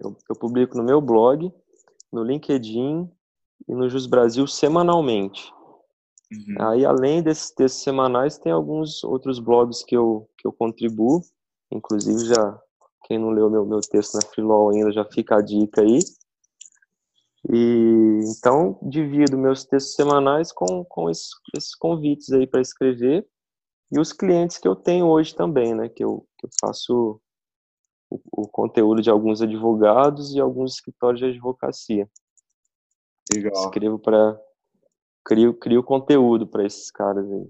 eu, 0.00 0.16
eu 0.28 0.36
publico 0.36 0.76
no 0.76 0.84
meu 0.84 1.00
blog, 1.00 1.52
no 2.10 2.22
LinkedIn 2.22 3.10
e 3.68 3.74
no 3.74 3.88
Jus 3.90 4.06
Brasil 4.06 4.46
semanalmente. 4.46 5.52
Uhum. 6.30 6.56
Aí, 6.60 6.84
além 6.84 7.22
desses 7.22 7.50
textos 7.50 7.82
semanais, 7.82 8.38
tem 8.38 8.52
alguns 8.52 9.02
outros 9.02 9.38
blogs 9.38 9.82
que 9.82 9.96
eu, 9.96 10.28
que 10.36 10.46
eu 10.46 10.52
contribuo. 10.52 11.22
Inclusive, 11.72 12.26
já 12.26 12.60
quem 13.04 13.18
não 13.18 13.30
leu 13.30 13.48
meu, 13.50 13.64
meu 13.64 13.80
texto 13.80 14.14
na 14.14 14.22
Freelaw 14.22 14.70
ainda, 14.70 14.92
já 14.92 15.04
fica 15.04 15.36
a 15.36 15.42
dica 15.42 15.80
aí. 15.80 16.00
E 17.50 18.20
então 18.24 18.78
divido 18.82 19.38
meus 19.38 19.64
textos 19.64 19.94
semanais 19.94 20.52
com, 20.52 20.84
com 20.84 21.08
esses, 21.08 21.30
esses 21.56 21.74
convites 21.74 22.30
aí 22.32 22.46
para 22.46 22.60
escrever 22.60 23.26
e 23.90 23.98
os 23.98 24.12
clientes 24.12 24.58
que 24.58 24.68
eu 24.68 24.76
tenho 24.76 25.06
hoje 25.06 25.34
também, 25.34 25.74
né? 25.74 25.88
Que 25.88 26.04
eu, 26.04 26.26
que 26.36 26.46
eu 26.46 26.50
faço 26.60 27.20
o, 28.10 28.20
o 28.32 28.48
conteúdo 28.48 29.00
de 29.00 29.08
alguns 29.08 29.40
advogados 29.40 30.34
e 30.34 30.40
alguns 30.40 30.74
escritórios 30.74 31.20
de 31.20 31.26
advocacia. 31.26 32.08
Legal. 33.32 33.52
Escrevo 33.64 33.98
para 33.98 34.38
crio 35.28 35.52
crio 35.52 35.82
conteúdo 35.82 36.46
para 36.46 36.64
esses 36.64 36.90
caras 36.90 37.30
aí 37.30 37.46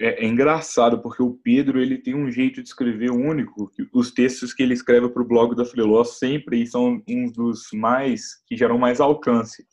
é, 0.00 0.24
é, 0.24 0.26
engraçado 0.26 1.00
porque 1.00 1.22
o 1.22 1.38
Pedro 1.42 1.80
ele 1.80 1.98
tem 1.98 2.16
um 2.16 2.28
jeito 2.28 2.60
de 2.60 2.68
escrever 2.68 3.12
único. 3.12 3.70
Os 3.92 4.10
textos 4.10 4.52
que 4.52 4.60
ele 4.60 4.74
escreve 4.74 5.08
para 5.08 5.22
o 5.22 5.26
blog 5.26 5.54
da 5.54 5.64
Freeló 5.64 6.02
sempre 6.02 6.66
são 6.66 7.00
uns 7.08 7.32
dos 7.32 7.68
mais 7.72 8.42
que 8.44 8.56
geram 8.56 8.76
mais 8.76 9.00
alcance. 9.00 9.64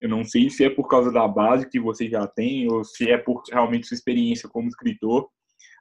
Eu 0.00 0.08
não 0.08 0.24
sei 0.24 0.48
se 0.48 0.64
é 0.64 0.70
por 0.70 0.88
causa 0.88 1.12
da 1.12 1.28
base 1.28 1.68
que 1.68 1.78
você 1.78 2.08
já 2.08 2.26
tem 2.26 2.66
ou 2.72 2.84
se 2.84 3.10
é 3.10 3.18
por 3.18 3.42
realmente 3.52 3.86
sua 3.86 3.94
experiência 3.94 4.48
como 4.48 4.68
escritor. 4.68 5.28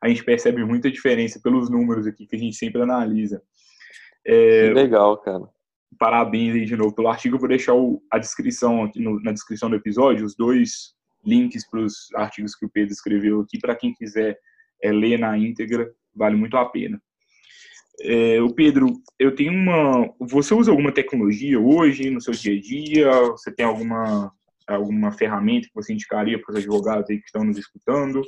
A 0.04 0.10
gente 0.10 0.26
percebe 0.26 0.64
muita 0.66 0.92
diferença 0.92 1.40
pelos 1.42 1.70
números 1.70 2.06
aqui 2.06 2.28
que 2.28 2.36
a 2.36 2.40
gente 2.40 2.58
sempre 2.58 2.82
analisa. 2.82 3.42
É, 4.28 4.72
legal, 4.74 5.18
cara. 5.18 5.48
Parabéns 5.98 6.54
aí 6.54 6.66
de 6.66 6.76
novo 6.76 6.94
pelo 6.94 7.08
artigo. 7.08 7.36
Eu 7.36 7.40
vou 7.40 7.48
deixar 7.48 7.74
o, 7.74 8.04
a 8.12 8.18
descrição 8.18 8.84
aqui 8.84 9.00
no, 9.00 9.22
na 9.22 9.32
descrição 9.32 9.70
do 9.70 9.78
episódio, 9.78 10.26
os 10.26 10.36
dois 10.36 10.96
links 11.26 11.68
para 11.70 11.82
os 11.82 12.08
artigos 12.16 12.56
que 12.56 12.66
o 12.66 12.70
Pedro 12.70 12.94
escreveu 12.94 13.42
aqui, 13.42 13.60
para 13.60 13.76
quem 13.76 13.94
quiser 13.94 14.40
é, 14.82 14.92
ler 14.92 15.20
na 15.20 15.38
íntegra, 15.38 15.92
vale 16.14 16.36
muito 16.36 16.58
a 16.58 16.66
pena. 16.66 17.02
É, 18.02 18.42
o 18.42 18.54
Pedro, 18.54 18.94
eu 19.18 19.34
tenho 19.34 19.54
uma. 19.54 20.14
Você 20.20 20.54
usa 20.54 20.72
alguma 20.72 20.92
tecnologia 20.92 21.60
hoje 21.60 22.10
no 22.10 22.20
seu 22.20 22.34
dia 22.34 22.58
a 22.58 22.62
dia? 22.62 23.22
Você 23.32 23.52
tem 23.52 23.66
alguma, 23.66 24.34
alguma 24.68 25.12
ferramenta 25.12 25.68
que 25.68 25.74
você 25.74 25.94
indicaria 25.94 26.40
para 26.42 26.54
os 26.54 26.58
advogados 26.58 27.10
aí 27.10 27.20
que 27.20 27.26
estão 27.26 27.44
nos 27.44 27.58
escutando? 27.58 28.22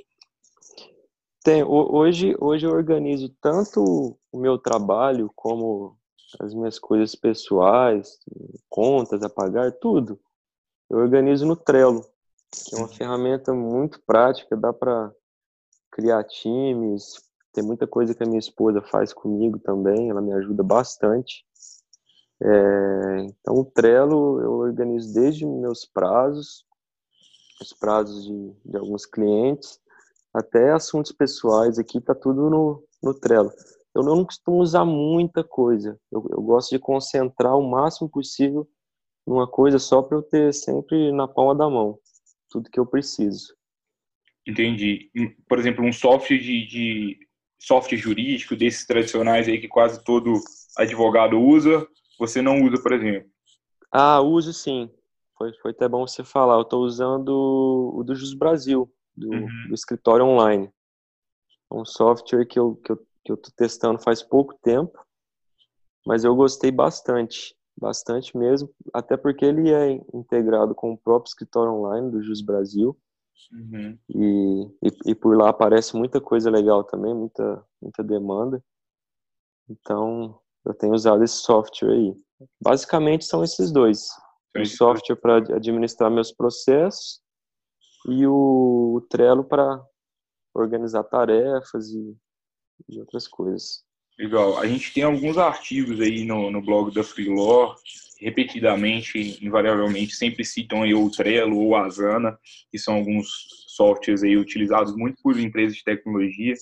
Tem. 1.44 1.64
Hoje, 1.64 2.36
hoje 2.40 2.66
eu 2.66 2.72
organizo 2.72 3.30
tanto 3.42 4.18
o 4.32 4.40
meu 4.40 4.58
trabalho 4.58 5.30
como 5.36 5.98
as 6.40 6.54
minhas 6.54 6.78
coisas 6.80 7.16
pessoais, 7.16 8.20
contas 8.70 9.24
a 9.24 9.30
pagar, 9.30 9.72
tudo. 9.74 10.20
Eu 10.90 11.00
organizo 11.00 11.46
no 11.46 11.56
Trello 11.56 12.06
que 12.52 12.76
é 12.76 12.78
uma 12.78 12.88
ferramenta 12.88 13.54
muito 13.54 14.02
prática, 14.06 14.56
dá 14.56 14.72
para 14.72 15.12
criar 15.92 16.24
times, 16.24 17.16
tem 17.54 17.64
muita 17.64 17.88
coisa 17.88 18.14
que 18.14 18.24
a 18.24 18.26
minha 18.28 18.40
esposa 18.40 18.82
faz 18.82 19.14
comigo 19.14 19.60
também, 19.60 20.10
ela 20.10 20.22
me 20.22 20.34
ajuda 20.34 20.64
bastante. 20.64 21.46
É, 22.42 23.18
então, 23.22 23.56
o 23.56 23.66
Trello 23.66 24.40
eu 24.42 24.52
organizo 24.54 25.14
desde 25.14 25.46
meus 25.46 25.86
prazos, 25.86 26.66
os 27.60 27.74
prazos 27.74 28.26
de, 28.26 28.54
de 28.64 28.78
alguns 28.78 29.06
clientes, 29.06 29.80
até 30.34 30.72
assuntos 30.72 31.12
pessoais 31.12 31.80
aqui, 31.80 32.00
tá 32.00 32.14
tudo 32.14 32.50
no, 32.50 32.84
no 33.02 33.14
Trello. 33.14 33.52
Eu 33.96 34.04
não 34.04 34.24
costumo 34.24 34.62
usar 34.62 34.86
muita 34.86 35.44
coisa, 35.44 36.00
eu, 36.12 36.24
eu 36.30 36.42
gosto 36.42 36.70
de 36.70 36.80
concentrar 36.80 37.58
o 37.58 37.68
máximo 37.68 38.08
possível 38.08 38.68
numa 39.26 39.48
coisa 39.48 39.80
só 39.80 40.02
para 40.04 40.18
eu 40.18 40.22
ter 40.22 40.54
sempre 40.54 41.12
na 41.12 41.28
palma 41.28 41.56
da 41.56 41.68
mão 41.68 42.00
tudo 42.50 42.70
que 42.70 42.80
eu 42.80 42.86
preciso. 42.86 43.56
Entendi. 44.46 45.12
Por 45.48 45.60
exemplo, 45.60 45.84
um 45.84 45.92
software 45.92 46.38
de, 46.38 46.66
de 46.66 47.20
software 47.60 47.98
jurídico 47.98 48.56
desses 48.56 48.86
tradicionais 48.86 49.48
aí 49.48 49.60
que 49.60 49.68
quase 49.68 50.04
todo 50.04 50.40
advogado 50.78 51.40
usa, 51.40 51.86
você 52.18 52.42
não 52.42 52.64
usa, 52.64 52.82
por 52.82 52.94
exemplo? 52.94 53.30
Ah, 53.92 54.22
uso 54.22 54.54
sim. 54.54 54.90
Foi, 55.38 55.54
foi 55.62 55.72
até 55.72 55.88
bom 55.88 56.08
você 56.08 56.24
falar. 56.24 56.56
Eu 56.56 56.62
estou 56.62 56.84
usando 56.84 57.94
o 57.96 58.04
do 58.04 58.16
Jus 58.16 58.34
Brasil, 58.34 58.92
do, 59.16 59.30
uhum. 59.30 59.68
do, 59.68 59.74
escritório 59.74 60.26
online. 60.26 60.72
É 61.72 61.76
um 61.76 61.86
software 61.86 62.46
que 62.46 62.58
eu 62.58 62.76
que 62.78 62.92
eu 62.92 63.08
que 63.28 63.32
eu 63.34 63.36
estou 63.36 63.54
testando 63.58 64.00
faz 64.00 64.24
pouco 64.24 64.58
tempo, 64.64 64.98
mas 66.06 66.24
eu 66.24 66.34
gostei 66.34 66.72
bastante 66.72 67.57
bastante 67.78 68.36
mesmo, 68.36 68.70
até 68.94 69.16
porque 69.16 69.46
ele 69.46 69.72
é 69.72 69.92
integrado 70.14 70.74
com 70.74 70.94
o 70.94 70.98
próprio 70.98 71.30
escritório 71.30 71.72
online 71.74 72.10
do 72.10 72.22
Jus 72.22 72.42
Brasil. 72.42 72.98
Uhum. 73.52 73.98
E, 74.10 74.64
e, 74.84 75.12
e, 75.12 75.16
por 75.16 75.38
lá 75.38 75.50
aparece 75.50 75.96
muita 75.96 76.20
coisa 76.20 76.50
legal 76.50 76.84
também, 76.84 77.14
muita, 77.14 77.64
muita 77.80 78.04
demanda. 78.04 78.64
Então, 79.70 80.40
eu 80.66 80.74
tenho 80.74 80.94
usado 80.94 81.24
esse 81.24 81.36
software 81.36 81.92
aí. 81.92 82.16
Basicamente 82.62 83.26
são 83.26 83.44
esses 83.44 83.72
dois. 83.72 84.08
O 84.58 84.66
software 84.66 85.16
para 85.16 85.38
administrar 85.56 86.10
meus 86.10 86.32
processos 86.32 87.22
e 88.08 88.26
o 88.26 89.06
Trello 89.08 89.44
para 89.44 89.86
organizar 90.54 91.04
tarefas 91.04 91.90
e, 91.90 92.18
e 92.90 93.00
outras 93.00 93.28
coisas. 93.28 93.86
Legal. 94.18 94.58
A 94.58 94.66
gente 94.66 94.94
tem 94.94 95.04
alguns 95.04 95.38
artigos 95.38 96.02
aí 96.02 96.26
no, 96.26 96.50
no 96.50 96.62
blog 96.62 96.94
da 96.94 97.04
Freelore, 97.04 97.76
repetidamente, 98.20 99.38
invariavelmente, 99.46 100.16
sempre 100.16 100.44
citam 100.44 100.82
aí 100.82 100.94
o 100.94 101.10
Trello 101.10 101.58
ou 101.58 101.76
a 101.76 101.86
Asana, 101.86 102.38
que 102.72 102.80
são 102.80 102.96
alguns 102.96 103.28
softwares 103.68 104.24
aí 104.24 104.36
utilizados 104.36 104.96
muito 104.96 105.22
por 105.22 105.40
empresas 105.40 105.78
de 105.78 105.84
tecnologia. 105.84 106.56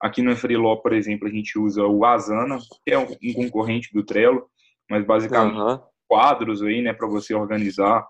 Aqui 0.00 0.22
na 0.22 0.34
Freelore, 0.34 0.82
por 0.82 0.94
exemplo, 0.94 1.28
a 1.28 1.30
gente 1.30 1.58
usa 1.58 1.84
o 1.84 2.04
Asana, 2.04 2.58
que 2.84 2.92
é 2.92 2.98
um 2.98 3.32
concorrente 3.34 3.92
do 3.92 4.02
Trello, 4.02 4.46
mas 4.88 5.04
basicamente 5.04 5.56
uhum. 5.56 5.78
quadros 6.08 6.62
aí, 6.62 6.80
né, 6.80 6.92
para 6.94 7.06
você 7.06 7.34
organizar 7.34 8.06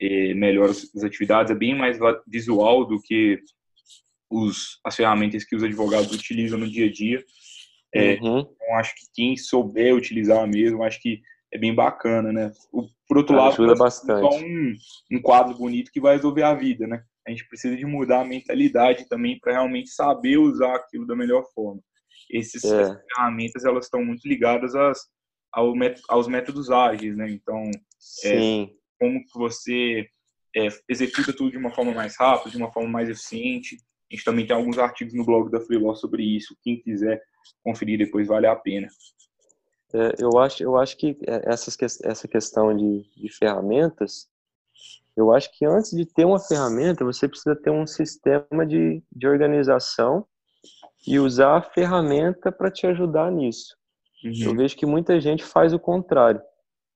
eh, 0.00 0.34
melhor 0.34 0.68
as 0.68 1.02
atividades. 1.02 1.50
É 1.50 1.54
bem 1.54 1.74
mais 1.74 1.98
visual 2.26 2.84
do 2.84 3.00
que 3.00 3.40
os, 4.30 4.78
as 4.84 4.96
ferramentas 4.96 5.44
que 5.44 5.56
os 5.56 5.62
advogados 5.62 6.12
utilizam 6.12 6.58
no 6.58 6.70
dia 6.70 6.86
a 6.86 6.92
dia. 6.92 7.24
É, 7.94 8.14
uhum. 8.20 8.40
Então, 8.40 8.76
acho 8.76 8.94
que 8.94 9.06
quem 9.14 9.36
souber 9.36 9.94
utilizar 9.94 10.46
mesmo, 10.48 10.82
acho 10.82 11.00
que 11.00 11.20
é 11.52 11.58
bem 11.58 11.74
bacana, 11.74 12.32
né? 12.32 12.50
O, 12.72 12.88
por 13.06 13.18
outro 13.18 13.36
lado, 13.36 13.52
ajuda 13.52 13.74
bastante. 13.76 14.20
só 14.20 14.38
um, 14.40 14.74
um 15.12 15.22
quadro 15.22 15.56
bonito 15.56 15.92
que 15.92 16.00
vai 16.00 16.16
resolver 16.16 16.42
a 16.42 16.54
vida, 16.54 16.86
né? 16.86 17.02
A 17.26 17.30
gente 17.30 17.46
precisa 17.48 17.76
de 17.76 17.86
mudar 17.86 18.20
a 18.20 18.24
mentalidade 18.24 19.08
também 19.08 19.38
para 19.38 19.52
realmente 19.52 19.90
saber 19.90 20.36
usar 20.36 20.74
aquilo 20.74 21.06
da 21.06 21.14
melhor 21.14 21.44
forma. 21.54 21.80
Esses, 22.30 22.64
é. 22.64 22.82
Essas 22.82 22.98
ferramentas, 23.14 23.64
elas 23.64 23.84
estão 23.84 24.04
muito 24.04 24.26
ligadas 24.26 24.74
às, 24.74 24.98
ao, 25.52 25.72
aos 26.08 26.26
métodos 26.26 26.70
ágeis, 26.70 27.16
né? 27.16 27.30
Então, 27.30 27.62
é, 28.24 28.68
como 28.98 29.24
que 29.24 29.38
você 29.38 30.06
é, 30.56 30.68
executa 30.88 31.32
tudo 31.32 31.50
de 31.50 31.58
uma 31.58 31.70
forma 31.70 31.92
mais 31.92 32.16
rápida, 32.18 32.50
de 32.50 32.56
uma 32.56 32.72
forma 32.72 32.88
mais 32.88 33.08
eficiente. 33.08 33.76
A 34.10 34.14
gente 34.14 34.24
também 34.24 34.46
tem 34.46 34.56
alguns 34.56 34.78
artigos 34.78 35.14
no 35.14 35.24
blog 35.24 35.50
da 35.50 35.60
Freeló 35.60 35.94
sobre 35.94 36.22
isso. 36.22 36.56
Quem 36.62 36.80
quiser 36.80 37.20
conferir 37.62 37.98
depois 37.98 38.26
vale 38.26 38.46
a 38.46 38.56
pena. 38.56 38.88
É, 39.92 40.14
eu, 40.18 40.38
acho, 40.38 40.62
eu 40.62 40.76
acho 40.76 40.96
que 40.96 41.16
é, 41.26 41.52
essas, 41.52 41.76
essa 42.02 42.26
questão 42.26 42.76
de, 42.76 43.08
de 43.16 43.32
ferramentas, 43.32 44.28
eu 45.16 45.32
acho 45.32 45.50
que 45.56 45.64
antes 45.64 45.92
de 45.92 46.04
ter 46.04 46.24
uma 46.24 46.40
ferramenta, 46.40 47.04
você 47.04 47.28
precisa 47.28 47.54
ter 47.54 47.70
um 47.70 47.86
sistema 47.86 48.66
de, 48.66 49.02
de 49.12 49.28
organização 49.28 50.26
e 51.06 51.18
usar 51.20 51.56
a 51.58 51.62
ferramenta 51.62 52.50
para 52.50 52.70
te 52.70 52.86
ajudar 52.86 53.30
nisso. 53.30 53.76
Uhum. 54.24 54.50
Eu 54.50 54.56
vejo 54.56 54.76
que 54.76 54.86
muita 54.86 55.20
gente 55.20 55.44
faz 55.44 55.72
o 55.72 55.78
contrário. 55.78 56.40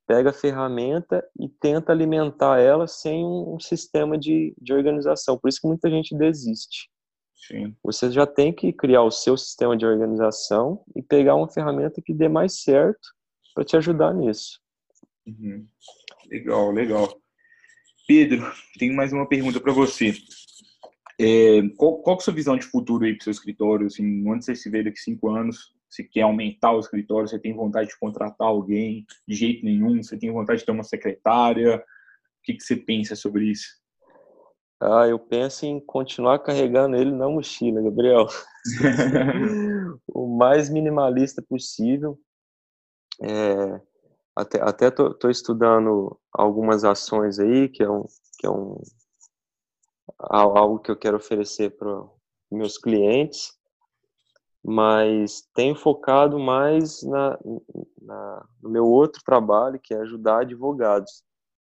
pega 0.09 0.31
a 0.31 0.33
ferramenta 0.33 1.23
e 1.39 1.49
tenta 1.49 1.93
alimentar 1.93 2.59
ela 2.59 2.87
sem 2.89 3.25
um 3.25 3.61
sistema 3.61 4.17
de, 4.19 4.55
de 4.59 4.73
organização. 4.73 5.39
Por 5.39 5.49
isso 5.49 5.61
que 5.61 5.69
muita 5.69 5.91
gente 5.91 6.17
desiste. 6.17 6.91
Sim. 7.39 7.75
Você 7.83 8.11
já 8.11 8.27
tem 8.27 8.53
que 8.53 8.73
criar 8.73 9.03
o 9.03 9.11
seu 9.11 9.37
sistema 9.37 9.77
de 9.77 9.87
organização 9.87 10.83
e 10.95 11.03
pegar 11.03 11.37
uma 11.37 11.49
ferramenta 11.49 12.03
que 12.03 12.13
dê 12.13 12.29
mais 12.29 12.63
certo 12.63 13.09
para 13.55 13.65
te 13.65 13.77
ajudar 13.77 14.13
nisso. 14.13 14.61
Uhum. 15.27 15.67
Legal, 16.31 16.71
legal. 16.73 17.21
Pedro, 18.07 18.51
tenho 18.79 18.95
mais 18.95 19.13
uma 19.13 19.29
pergunta 19.29 19.61
para 19.61 19.73
você. 19.73 20.15
É, 21.21 21.61
qual, 21.77 21.99
qual 22.03 22.17
é 22.17 22.19
a 22.19 22.23
sua 22.23 22.35
visão 22.35 22.57
de 22.57 22.67
futuro 22.67 23.05
aí 23.05 23.13
para 23.15 23.23
o 23.23 23.25
seu 23.25 23.31
escritório? 23.33 23.87
Assim, 23.87 24.27
onde 24.29 24.45
você 24.45 24.55
se 24.55 24.69
vê 24.71 24.83
daqui 24.83 24.99
cinco 24.99 25.31
anos? 25.31 25.75
Você 25.89 26.05
quer 26.05 26.23
aumentar 26.23 26.73
o 26.73 26.81
escritório? 26.81 27.29
Você 27.29 27.39
tem 27.39 27.55
vontade 27.55 27.89
de 27.89 27.99
contratar 27.99 28.49
alguém? 28.49 29.07
De 29.27 29.35
jeito 29.35 29.65
nenhum? 29.65 30.03
Você 30.03 30.19
tem 30.19 30.31
vontade 30.31 30.61
de 30.61 30.67
ter 30.67 30.73
uma 30.73 30.85
secretária? 30.85 31.77
O 31.77 31.83
que, 32.43 32.55
que 32.55 32.63
você 32.63 32.77
pensa 32.77 33.17
sobre 33.17 33.51
isso? 33.51 33.78
Ah, 34.81 35.09
eu 35.09 35.19
penso 35.19 35.67
em 35.67 35.81
continuar 35.81 36.39
carregando 36.39 36.97
ele 36.97 37.11
na 37.11 37.29
mochila, 37.29 37.83
Gabriel. 37.83 38.27
o 40.07 40.37
mais 40.37 40.71
minimalista 40.71 41.43
possível. 41.43 42.19
É, 43.21 43.81
até 44.37 44.63
até 44.63 44.91
tô, 44.91 45.13
tô, 45.13 45.29
estudando 45.29 46.17
algumas 46.33 46.85
ações 46.85 47.41
aí, 47.41 47.69
que 47.69 47.83
é 47.83 47.91
um, 47.91 48.05
que 48.39 48.47
é 48.47 48.51
um 48.51 48.81
algo 50.21 50.79
que 50.79 50.91
eu 50.91 50.97
quero 50.97 51.17
oferecer 51.17 51.77
para 51.77 52.05
meus 52.51 52.79
clientes, 52.79 53.53
mas 54.65 55.43
tenho 55.55 55.75
focado 55.75 56.39
mais 56.39 57.03
na, 57.03 57.39
na, 58.01 58.49
no 58.63 58.71
meu 58.71 58.87
outro 58.87 59.23
trabalho, 59.25 59.81
que 59.83 59.93
é 59.93 59.99
ajudar 59.99 60.43
advogados. 60.43 61.25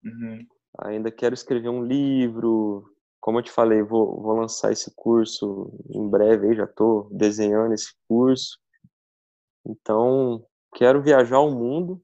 Uhum. 0.03 0.45
Ainda 0.79 1.11
quero 1.11 1.33
escrever 1.33 1.69
um 1.69 1.83
livro, 1.83 2.94
como 3.25 3.39
eu 3.39 3.41
te 3.41 3.51
falei, 3.51 3.81
vou, 3.81 4.21
vou 4.21 4.35
lançar 4.35 4.71
esse 4.71 4.93
curso 4.95 5.73
em 5.89 6.07
breve, 6.07 6.47
aí 6.47 6.55
já 6.55 6.65
estou 6.65 7.09
desenhando 7.11 7.73
esse 7.73 7.91
curso. 8.07 8.59
Então, 9.65 10.45
quero 10.75 11.01
viajar 11.01 11.39
o 11.39 11.49
mundo 11.49 11.99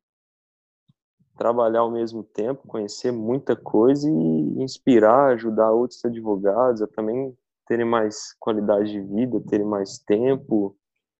trabalhar 1.37 1.81
ao 1.81 1.91
mesmo 1.91 2.23
tempo, 2.23 2.67
conhecer 2.67 3.11
muita 3.11 3.55
coisa 3.55 4.09
e 4.09 4.63
inspirar, 4.63 5.33
ajudar 5.33 5.69
outros 5.69 6.03
advogados 6.03 6.81
a 6.81 6.87
também 6.87 7.37
terem 7.67 7.85
mais 7.85 8.33
qualidade 8.39 8.91
de 8.91 8.99
vida, 8.99 9.39
terem 9.47 9.65
mais 9.65 9.99
tempo 9.99 10.75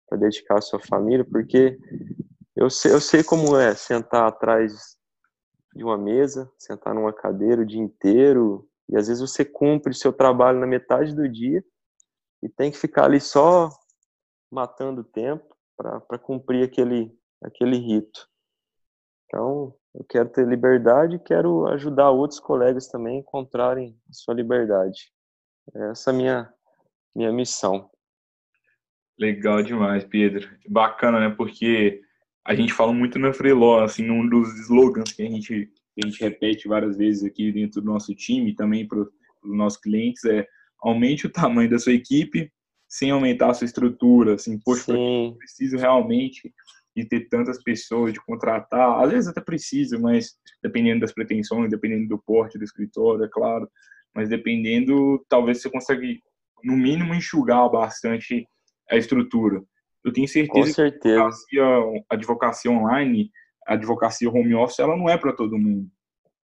para 0.10 0.18
dedicar 0.18 0.58
à 0.58 0.62
sua 0.62 0.80
família, 0.80 1.24
porque 1.24 1.78
eu 2.56 2.72
sei, 2.72 2.92
eu 2.92 3.00
sei 3.00 3.24
como 3.24 3.56
é 3.56 3.76
sentar 3.76 4.28
atrás 4.28 4.98
de 5.76 5.84
uma 5.84 5.96
mesa, 5.96 6.52
sentar 6.58 6.96
numa 6.96 7.14
cadeira 7.14 7.62
o 7.62 7.66
dia 7.68 7.80
inteiro, 7.80 8.68
e 8.90 8.98
às 8.98 9.08
vezes 9.08 9.22
você 9.22 9.46
cumpre 9.46 9.94
seu 9.94 10.12
trabalho 10.12 10.60
na 10.60 10.68
metade 10.68 11.16
do 11.16 11.28
dia 11.28 11.64
e 12.44 12.50
tem 12.50 12.72
que 12.72 12.78
ficar 12.78 13.06
ali 13.06 13.20
só 13.20 13.70
matando 14.52 15.04
tempo 15.04 15.56
para 15.78 16.20
cumprir 16.20 16.64
aquele, 16.64 17.12
aquele 17.44 17.78
rito. 17.78 18.28
Então, 19.26 19.74
eu 19.96 20.06
quero 20.08 20.30
ter 20.30 20.48
liberdade 20.48 21.16
e 21.16 21.20
quero 21.20 21.68
ajudar 21.68 22.12
outros 22.12 22.40
colegas 22.40 22.88
também 22.88 23.18
a 23.18 23.20
encontrarem 23.20 23.98
sua 24.12 24.34
liberdade. 24.34 25.12
Essa 25.92 26.12
é 26.12 26.14
a 26.14 26.18
minha, 26.18 26.54
minha 27.16 27.32
missão. 27.32 27.90
Legal 29.18 29.62
demais, 29.64 30.04
Pedro. 30.04 30.50
Bacana, 30.68 31.20
né? 31.20 31.36
Porque 31.36 32.02
a 32.44 32.56
gente 32.56 32.74
fala 32.74 32.92
muito 32.92 33.20
na 33.20 33.34
Freeló, 33.34 33.84
assim, 33.84 34.10
um 34.10 34.28
dos 34.28 34.50
slogans 34.62 35.14
que 35.14 35.22
a 35.22 35.30
gente, 35.30 35.72
que 36.02 36.08
a 36.08 36.10
gente 36.10 36.24
repete 36.24 36.68
várias 36.68 36.98
vezes 36.98 37.24
aqui 37.24 37.52
dentro 37.52 37.82
do 37.82 37.92
nosso 37.92 38.14
time, 38.16 38.56
também 38.56 38.88
para 38.88 39.00
os 39.00 39.10
nossos 39.44 39.80
clientes, 39.80 40.24
é 40.26 40.46
aumente 40.82 41.28
o 41.28 41.32
tamanho 41.32 41.70
da 41.70 41.80
sua 41.80 41.94
equipe 41.94 42.52
sem 42.88 43.12
aumentar 43.12 43.52
a 43.52 43.54
sua 43.54 43.66
estrutura. 43.66 44.36
Assim, 44.36 44.60
poxa, 44.60 44.94
Sim. 44.94 45.36
preciso 45.38 45.78
realmente 45.78 46.54
de 46.96 47.06
ter 47.06 47.30
tantas 47.30 47.62
pessoas, 47.64 48.12
de 48.12 48.20
contratar. 48.26 49.02
Às 49.02 49.12
vezes 49.12 49.30
até 49.30 49.40
precisa, 49.40 49.98
mas 49.98 50.36
dependendo 50.62 51.02
das 51.02 51.14
pretensões, 51.14 51.70
dependendo 51.70 52.08
do 52.08 52.22
porte 52.22 52.58
do 52.58 52.66
escritório, 52.66 53.24
é 53.24 53.30
claro. 53.32 53.70
Mas 54.14 54.28
dependendo, 54.28 55.24
talvez 55.30 55.62
você 55.62 55.70
consegue, 55.70 56.20
no 56.64 56.76
mínimo, 56.76 57.14
enxugar 57.14 57.70
bastante 57.70 58.46
a 58.90 58.98
estrutura. 58.98 59.64
Eu 60.04 60.12
tenho 60.12 60.28
certeza, 60.28 60.68
Com 60.68 60.74
certeza. 60.74 61.46
que 61.48 61.60
a 61.60 61.64
advocacia, 61.64 62.04
a 62.10 62.16
advocacia 62.16 62.72
online, 62.72 63.32
a 63.68 63.74
advocacia 63.74 64.30
home 64.30 64.56
office, 64.56 64.80
ela 64.80 64.98
não 64.98 65.10
é 65.10 65.18
para 65.18 65.34
todo 65.34 65.58
mundo. 65.58 65.88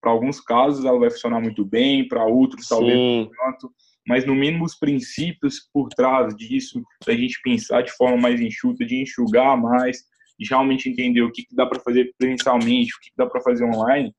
Para 0.02 0.12
alguns 0.12 0.40
casos 0.40 0.86
ela 0.86 1.00
vai 1.00 1.10
funcionar 1.10 1.40
muito 1.40 1.66
bem, 1.66 2.08
para 2.08 2.26
outros 2.26 2.68
talvez 2.68 2.96
não 2.96 3.30
tanto. 3.30 3.74
Mas 4.08 4.26
no 4.26 4.36
mínimo 4.36 4.64
os 4.64 4.76
princípios 4.76 5.68
por 5.74 5.90
trás 5.90 6.36
disso, 6.36 6.84
da 7.06 7.14
gente 7.14 7.40
pensar 7.44 7.82
de 7.82 7.92
forma 7.94 8.18
mais 8.18 8.40
enxuta, 8.40 8.86
de 8.86 9.02
enxugar 9.02 9.60
mais, 9.60 9.98
de 10.38 10.48
realmente 10.48 10.90
entender 10.90 11.24
o 11.24 11.32
que, 11.32 11.44
que 11.44 11.56
dá 11.56 11.66
para 11.66 11.80
fazer 11.80 12.14
presencialmente, 12.18 12.94
o 12.96 13.00
que, 13.00 13.10
que 13.10 13.16
dá 13.18 13.26
para 13.26 13.42
fazer 13.42 13.64
online, 13.64 14.14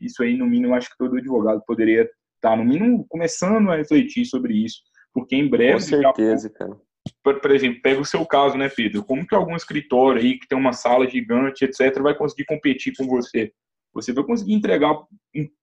isso 0.00 0.22
aí, 0.22 0.36
no 0.36 0.46
mínimo, 0.46 0.74
acho 0.74 0.90
que 0.90 0.96
todo 0.98 1.16
advogado 1.16 1.62
poderia 1.66 2.02
estar, 2.02 2.50
tá, 2.50 2.56
no 2.56 2.64
mínimo, 2.64 3.06
começando 3.08 3.70
a 3.70 3.76
refletir 3.76 4.24
sobre 4.24 4.54
isso, 4.54 4.80
porque 5.12 5.36
em 5.36 5.48
breve... 5.48 5.74
Com 5.74 5.80
certeza, 5.80 6.48
já, 6.48 6.54
cara. 6.54 6.76
Por, 7.22 7.40
por, 7.40 7.50
exemplo, 7.50 7.80
pega 7.82 8.00
o 8.00 8.04
seu 8.04 8.24
caso, 8.26 8.56
né, 8.56 8.68
Pedro? 8.68 9.04
Como 9.04 9.26
que 9.26 9.34
algum 9.34 9.56
escritório 9.56 10.20
aí 10.20 10.38
que 10.38 10.46
tem 10.46 10.58
uma 10.58 10.72
sala 10.72 11.08
gigante, 11.08 11.64
etc., 11.64 12.00
vai 12.00 12.14
conseguir 12.14 12.44
competir 12.44 12.94
com 12.96 13.06
você? 13.06 13.52
Você 13.92 14.12
vai 14.12 14.24
conseguir 14.24 14.54
entregar 14.54 14.94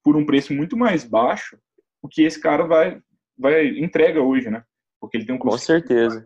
por 0.03 0.15
um 0.15 0.25
preço 0.25 0.53
muito 0.53 0.75
mais 0.75 1.03
baixo 1.03 1.57
o 2.01 2.07
que 2.07 2.23
esse 2.23 2.39
cara 2.39 2.65
vai, 2.65 3.01
vai 3.37 3.67
entrega 3.67 4.21
hoje, 4.21 4.49
né? 4.49 4.63
Porque 4.99 5.17
ele 5.17 5.25
tem 5.25 5.35
um 5.35 5.39
custo. 5.39 5.57
Com 5.57 5.65
certeza. 5.65 6.25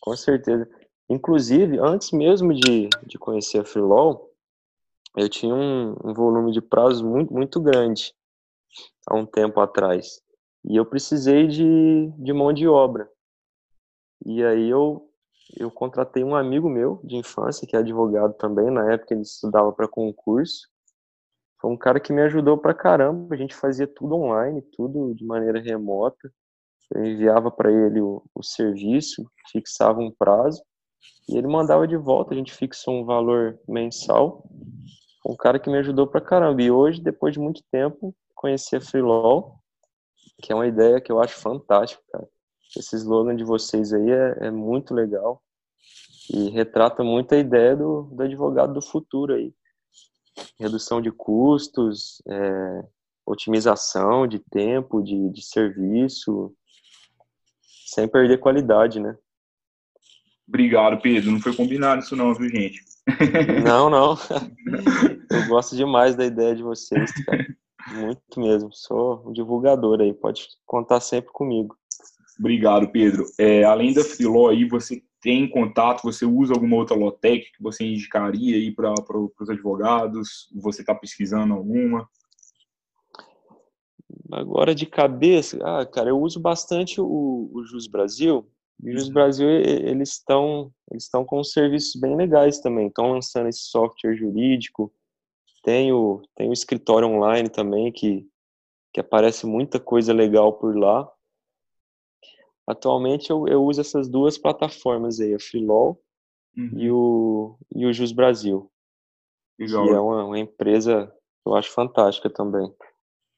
Com 0.00 0.16
certeza. 0.16 0.68
Inclusive, 1.08 1.78
antes 1.78 2.10
mesmo 2.12 2.54
de, 2.54 2.88
de 3.06 3.18
conhecer 3.18 3.60
a 3.60 3.64
Freelaw, 3.64 4.30
eu 5.16 5.28
tinha 5.28 5.54
um, 5.54 5.94
um 6.04 6.14
volume 6.14 6.52
de 6.52 6.60
prazos 6.60 7.02
muito, 7.02 7.32
muito 7.32 7.60
grande 7.60 8.14
há 9.06 9.14
um 9.14 9.26
tempo 9.26 9.60
atrás. 9.60 10.20
E 10.64 10.76
eu 10.76 10.86
precisei 10.86 11.46
de, 11.46 12.10
de 12.18 12.32
mão 12.32 12.52
de 12.52 12.66
obra. 12.66 13.08
E 14.24 14.44
aí 14.44 14.68
eu, 14.68 15.08
eu 15.56 15.70
contratei 15.70 16.22
um 16.22 16.34
amigo 16.34 16.68
meu 16.68 17.00
de 17.04 17.16
infância, 17.16 17.66
que 17.66 17.76
é 17.76 17.78
advogado 17.78 18.34
também, 18.34 18.70
na 18.70 18.92
época 18.92 19.14
ele 19.14 19.22
estudava 19.22 19.72
para 19.72 19.88
concurso. 19.88 20.68
Foi 21.60 21.70
um 21.70 21.76
cara 21.76 22.00
que 22.00 22.12
me 22.12 22.22
ajudou 22.22 22.58
pra 22.58 22.74
caramba. 22.74 23.34
A 23.34 23.38
gente 23.38 23.54
fazia 23.54 23.86
tudo 23.86 24.16
online, 24.16 24.62
tudo 24.72 25.14
de 25.14 25.24
maneira 25.24 25.60
remota. 25.60 26.32
Eu 26.92 27.04
enviava 27.04 27.50
para 27.50 27.70
ele 27.70 28.00
o, 28.00 28.22
o 28.34 28.42
serviço, 28.42 29.24
fixava 29.50 30.00
um 30.00 30.10
prazo 30.10 30.60
e 31.28 31.36
ele 31.36 31.46
mandava 31.46 31.86
de 31.86 31.96
volta, 31.96 32.34
a 32.34 32.36
gente 32.36 32.52
fixou 32.52 32.94
um 32.94 33.04
valor 33.04 33.58
mensal. 33.68 34.44
Um 35.26 35.36
cara 35.36 35.58
que 35.58 35.70
me 35.70 35.78
ajudou 35.78 36.06
pra 36.06 36.20
caramba. 36.20 36.60
E 36.60 36.70
hoje, 36.70 37.00
depois 37.00 37.32
de 37.32 37.38
muito 37.38 37.62
tempo, 37.70 38.14
conheci 38.34 38.74
a 38.74 38.80
Freelaw, 38.80 39.56
que 40.42 40.52
é 40.52 40.54
uma 40.54 40.66
ideia 40.66 41.00
que 41.00 41.12
eu 41.12 41.20
acho 41.20 41.36
fantástica, 41.36 42.02
cara. 42.12 42.28
Esse 42.76 42.96
slogan 42.96 43.36
de 43.36 43.44
vocês 43.44 43.92
aí 43.92 44.10
é, 44.10 44.46
é 44.46 44.50
muito 44.50 44.94
legal 44.94 45.42
e 46.30 46.48
retrata 46.50 47.02
muito 47.02 47.34
a 47.34 47.38
ideia 47.38 47.76
do, 47.76 48.02
do 48.02 48.22
advogado 48.22 48.72
do 48.72 48.82
futuro 48.82 49.34
aí. 49.34 49.52
Redução 50.58 51.00
de 51.00 51.10
custos, 51.10 52.22
é, 52.26 52.84
otimização 53.26 54.26
de 54.26 54.38
tempo, 54.38 55.02
de, 55.02 55.30
de 55.30 55.42
serviço, 55.42 56.54
sem 57.86 58.08
perder 58.08 58.38
qualidade, 58.38 58.98
né? 58.98 59.16
Obrigado, 60.48 61.00
Pedro. 61.00 61.30
Não 61.30 61.40
foi 61.40 61.54
combinado 61.54 62.02
isso 62.02 62.16
não, 62.16 62.34
viu, 62.34 62.48
gente? 62.48 62.80
Não, 63.64 63.90
não. 63.90 64.16
Eu 65.30 65.48
gosto 65.48 65.76
demais 65.76 66.14
da 66.14 66.24
ideia 66.24 66.54
de 66.54 66.62
vocês, 66.62 67.12
cara. 67.24 67.46
Muito 67.94 68.40
mesmo. 68.40 68.70
Sou 68.72 69.28
um 69.28 69.32
divulgador 69.32 70.00
aí. 70.00 70.12
Pode 70.12 70.46
contar 70.66 71.00
sempre 71.00 71.32
comigo. 71.32 71.76
Obrigado, 72.38 72.90
Pedro. 72.90 73.24
É, 73.38 73.64
além 73.64 73.92
da 73.92 74.02
Filó 74.02 74.48
aí, 74.48 74.64
você 74.64 75.02
tem 75.20 75.48
contato, 75.48 76.02
você 76.02 76.24
usa 76.24 76.52
alguma 76.52 76.76
outra 76.76 76.96
Lotec 76.96 77.52
que 77.52 77.62
você 77.62 77.84
indicaria 77.84 78.56
aí 78.56 78.70
para 78.74 78.92
os 78.92 79.48
advogados? 79.48 80.48
Você 80.60 80.82
está 80.82 80.94
pesquisando 80.94 81.54
alguma? 81.54 82.08
Agora 84.32 84.74
de 84.74 84.86
cabeça, 84.86 85.58
ah, 85.62 85.86
cara, 85.86 86.10
eu 86.10 86.18
uso 86.18 86.40
bastante 86.40 87.00
o, 87.00 87.50
o 87.52 87.64
Jus 87.64 87.86
Brasil, 87.86 88.46
e 88.82 88.96
os 88.96 89.08
Brasil, 89.08 89.48
eles 89.48 90.10
estão 90.10 90.72
eles 90.90 91.08
com 91.26 91.44
serviços 91.44 92.00
bem 92.00 92.16
legais 92.16 92.58
também. 92.58 92.88
Estão 92.88 93.12
lançando 93.12 93.48
esse 93.48 93.60
software 93.60 94.16
jurídico. 94.16 94.92
Tem 95.62 95.92
o, 95.92 96.20
tem 96.34 96.48
o 96.50 96.52
escritório 96.52 97.06
online 97.06 97.48
também, 97.48 97.92
que, 97.92 98.26
que 98.92 98.98
aparece 98.98 99.46
muita 99.46 99.78
coisa 99.78 100.12
legal 100.12 100.54
por 100.54 100.76
lá. 100.76 101.08
Atualmente 102.72 103.30
eu, 103.30 103.46
eu 103.46 103.62
uso 103.62 103.80
essas 103.80 104.08
duas 104.08 104.36
plataformas 104.36 105.20
aí, 105.20 105.34
a 105.34 105.38
Freelaw 105.38 105.98
uhum. 106.56 106.70
e, 106.76 106.90
o, 106.90 107.58
e 107.74 107.86
o 107.86 107.92
Jus 107.92 108.12
Brasil. 108.12 108.70
Legal. 109.58 109.84
Que 109.84 109.92
é 109.92 110.00
uma, 110.00 110.24
uma 110.24 110.38
empresa 110.38 111.12
que 111.42 111.48
eu 111.48 111.54
acho 111.54 111.70
fantástica 111.70 112.30
também. 112.30 112.72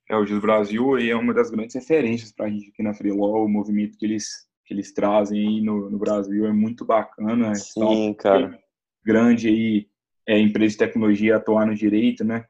É, 0.09 0.17
o 0.17 0.27
Gis 0.27 0.39
Brasil 0.39 0.99
é 0.99 1.15
uma 1.15 1.33
das 1.33 1.51
grandes 1.51 1.75
referências 1.75 2.31
para 2.31 2.47
a 2.47 2.51
gente 2.51 2.69
aqui 2.69 2.83
na 2.83 2.93
Freelaw, 2.93 3.45
o 3.45 3.49
movimento 3.49 3.97
que 3.97 4.05
eles, 4.05 4.47
que 4.67 4.75
eles 4.75 4.93
trazem 4.93 5.41
aí 5.41 5.61
no, 5.63 5.91
no 5.91 5.99
Brasil 5.99 6.47
é 6.47 6.53
muito 6.53 6.85
bacana. 6.85 7.55
Sim, 7.55 7.81
então, 7.81 8.15
cara. 8.15 8.59
Grande 9.03 9.49
aí, 9.49 9.89
é, 10.27 10.39
empresa 10.39 10.73
de 10.73 10.79
tecnologia 10.79 11.37
atuar 11.37 11.67
no 11.67 11.75
direito, 11.75 12.23
né? 12.23 12.45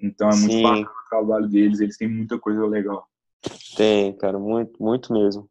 Então 0.00 0.28
é 0.28 0.36
muito 0.36 0.52
Sim. 0.52 0.62
bacana 0.62 0.88
o 0.88 1.08
trabalho 1.08 1.48
deles, 1.48 1.80
eles 1.80 1.96
têm 1.96 2.08
muita 2.08 2.38
coisa 2.38 2.64
legal. 2.64 3.06
Tem, 3.76 4.16
cara, 4.16 4.38
muito, 4.38 4.80
muito 4.82 5.12
mesmo. 5.12 5.48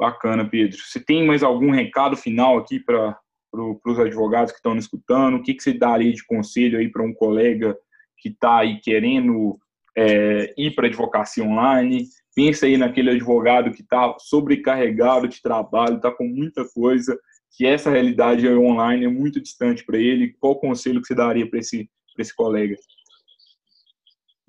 Bacana, 0.00 0.48
Pedro. 0.48 0.78
Você 0.78 0.98
tem 0.98 1.26
mais 1.26 1.42
algum 1.42 1.70
recado 1.70 2.16
final 2.16 2.56
aqui 2.56 2.80
para 2.80 3.18
pro, 3.50 3.78
os 3.84 3.98
advogados 3.98 4.50
que 4.50 4.56
estão 4.56 4.74
escutando? 4.74 5.36
O 5.36 5.42
que, 5.42 5.52
que 5.52 5.62
você 5.62 5.74
daria 5.74 6.10
de 6.10 6.24
conselho 6.24 6.78
aí 6.78 6.90
para 6.90 7.02
um 7.02 7.12
colega 7.12 7.76
que 8.16 8.30
está 8.30 8.60
aí 8.60 8.80
querendo 8.80 9.58
é, 9.94 10.54
ir 10.56 10.74
para 10.74 10.86
advocacia 10.86 11.44
online? 11.44 12.06
Pensa 12.34 12.64
aí 12.64 12.78
naquele 12.78 13.10
advogado 13.10 13.72
que 13.72 13.82
está 13.82 14.16
sobrecarregado 14.18 15.28
de 15.28 15.42
trabalho, 15.42 15.96
está 15.96 16.10
com 16.10 16.24
muita 16.24 16.64
coisa, 16.64 17.14
que 17.54 17.66
essa 17.66 17.90
realidade 17.90 18.48
online 18.48 19.04
é 19.04 19.08
muito 19.08 19.38
distante 19.38 19.84
para 19.84 19.98
ele. 19.98 20.34
Qual 20.40 20.58
conselho 20.58 21.02
que 21.02 21.08
você 21.08 21.14
daria 21.14 21.46
para 21.46 21.58
esse, 21.58 21.90
esse 22.18 22.34
colega? 22.34 22.74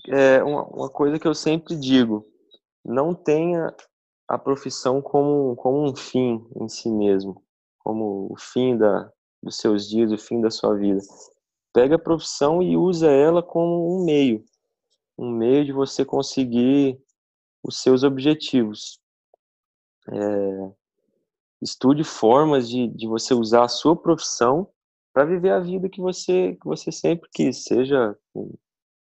É 0.07 0.41
uma, 0.41 0.63
uma 0.63 0.89
coisa 0.89 1.19
que 1.19 1.27
eu 1.27 1.35
sempre 1.35 1.75
digo: 1.75 2.25
não 2.85 3.13
tenha 3.13 3.75
a 4.31 4.37
profissão 4.37 5.01
como, 5.01 5.57
como 5.57 5.83
um 5.83 5.93
fim 5.93 6.41
em 6.55 6.69
si 6.69 6.89
mesmo, 6.89 7.43
como 7.79 8.31
o 8.31 8.35
fim 8.39 8.77
da, 8.77 9.11
dos 9.43 9.57
seus 9.57 9.89
dias, 9.89 10.09
o 10.09 10.17
fim 10.17 10.39
da 10.39 10.49
sua 10.49 10.73
vida. 10.73 11.01
Pega 11.73 11.95
a 11.95 11.99
profissão 11.99 12.61
e 12.61 12.77
usa 12.77 13.11
ela 13.11 13.43
como 13.43 13.93
um 13.93 14.05
meio, 14.05 14.41
um 15.17 15.29
meio 15.29 15.65
de 15.65 15.73
você 15.73 16.05
conseguir 16.05 16.97
os 17.61 17.81
seus 17.81 18.03
objetivos. 18.03 19.01
É, 20.09 20.71
estude 21.61 22.05
formas 22.05 22.69
de, 22.69 22.87
de 22.87 23.07
você 23.07 23.33
usar 23.33 23.65
a 23.65 23.69
sua 23.69 23.97
profissão 23.97 24.65
para 25.13 25.25
viver 25.25 25.51
a 25.51 25.59
vida 25.59 25.89
que 25.89 25.99
você, 25.99 26.55
que 26.55 26.65
você 26.65 26.89
sempre 26.89 27.29
quis, 27.33 27.65
seja 27.65 28.17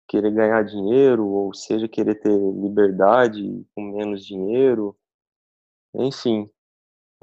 querer 0.07 0.31
ganhar 0.31 0.63
dinheiro, 0.63 1.27
ou 1.27 1.53
seja 1.53 1.89
querer 1.89 2.15
ter 2.15 2.31
liberdade 2.31 3.65
com 3.75 3.91
menos 3.91 4.25
dinheiro, 4.25 4.95
enfim, 5.93 6.49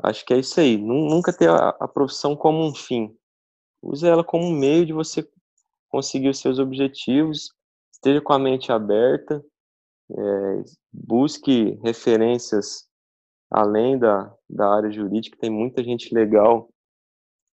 acho 0.02 0.24
que 0.24 0.34
é 0.34 0.38
isso 0.38 0.60
aí. 0.60 0.76
Nunca 0.76 1.32
ter 1.32 1.48
a, 1.48 1.70
a 1.80 1.88
profissão 1.88 2.36
como 2.36 2.64
um 2.64 2.74
fim. 2.74 3.16
Use 3.82 4.06
ela 4.06 4.24
como 4.24 4.44
um 4.44 4.52
meio 4.52 4.84
de 4.84 4.92
você 4.92 5.28
conseguir 5.88 6.28
os 6.28 6.38
seus 6.38 6.58
objetivos. 6.58 7.50
Esteja 7.92 8.20
com 8.20 8.32
a 8.32 8.38
mente 8.38 8.72
aberta. 8.72 9.44
É, 10.10 10.64
busque 10.92 11.78
referências 11.82 12.86
além 13.50 13.98
da, 13.98 14.34
da 14.48 14.74
área 14.74 14.90
jurídica. 14.90 15.38
Tem 15.40 15.50
muita 15.50 15.82
gente 15.82 16.14
legal 16.14 16.68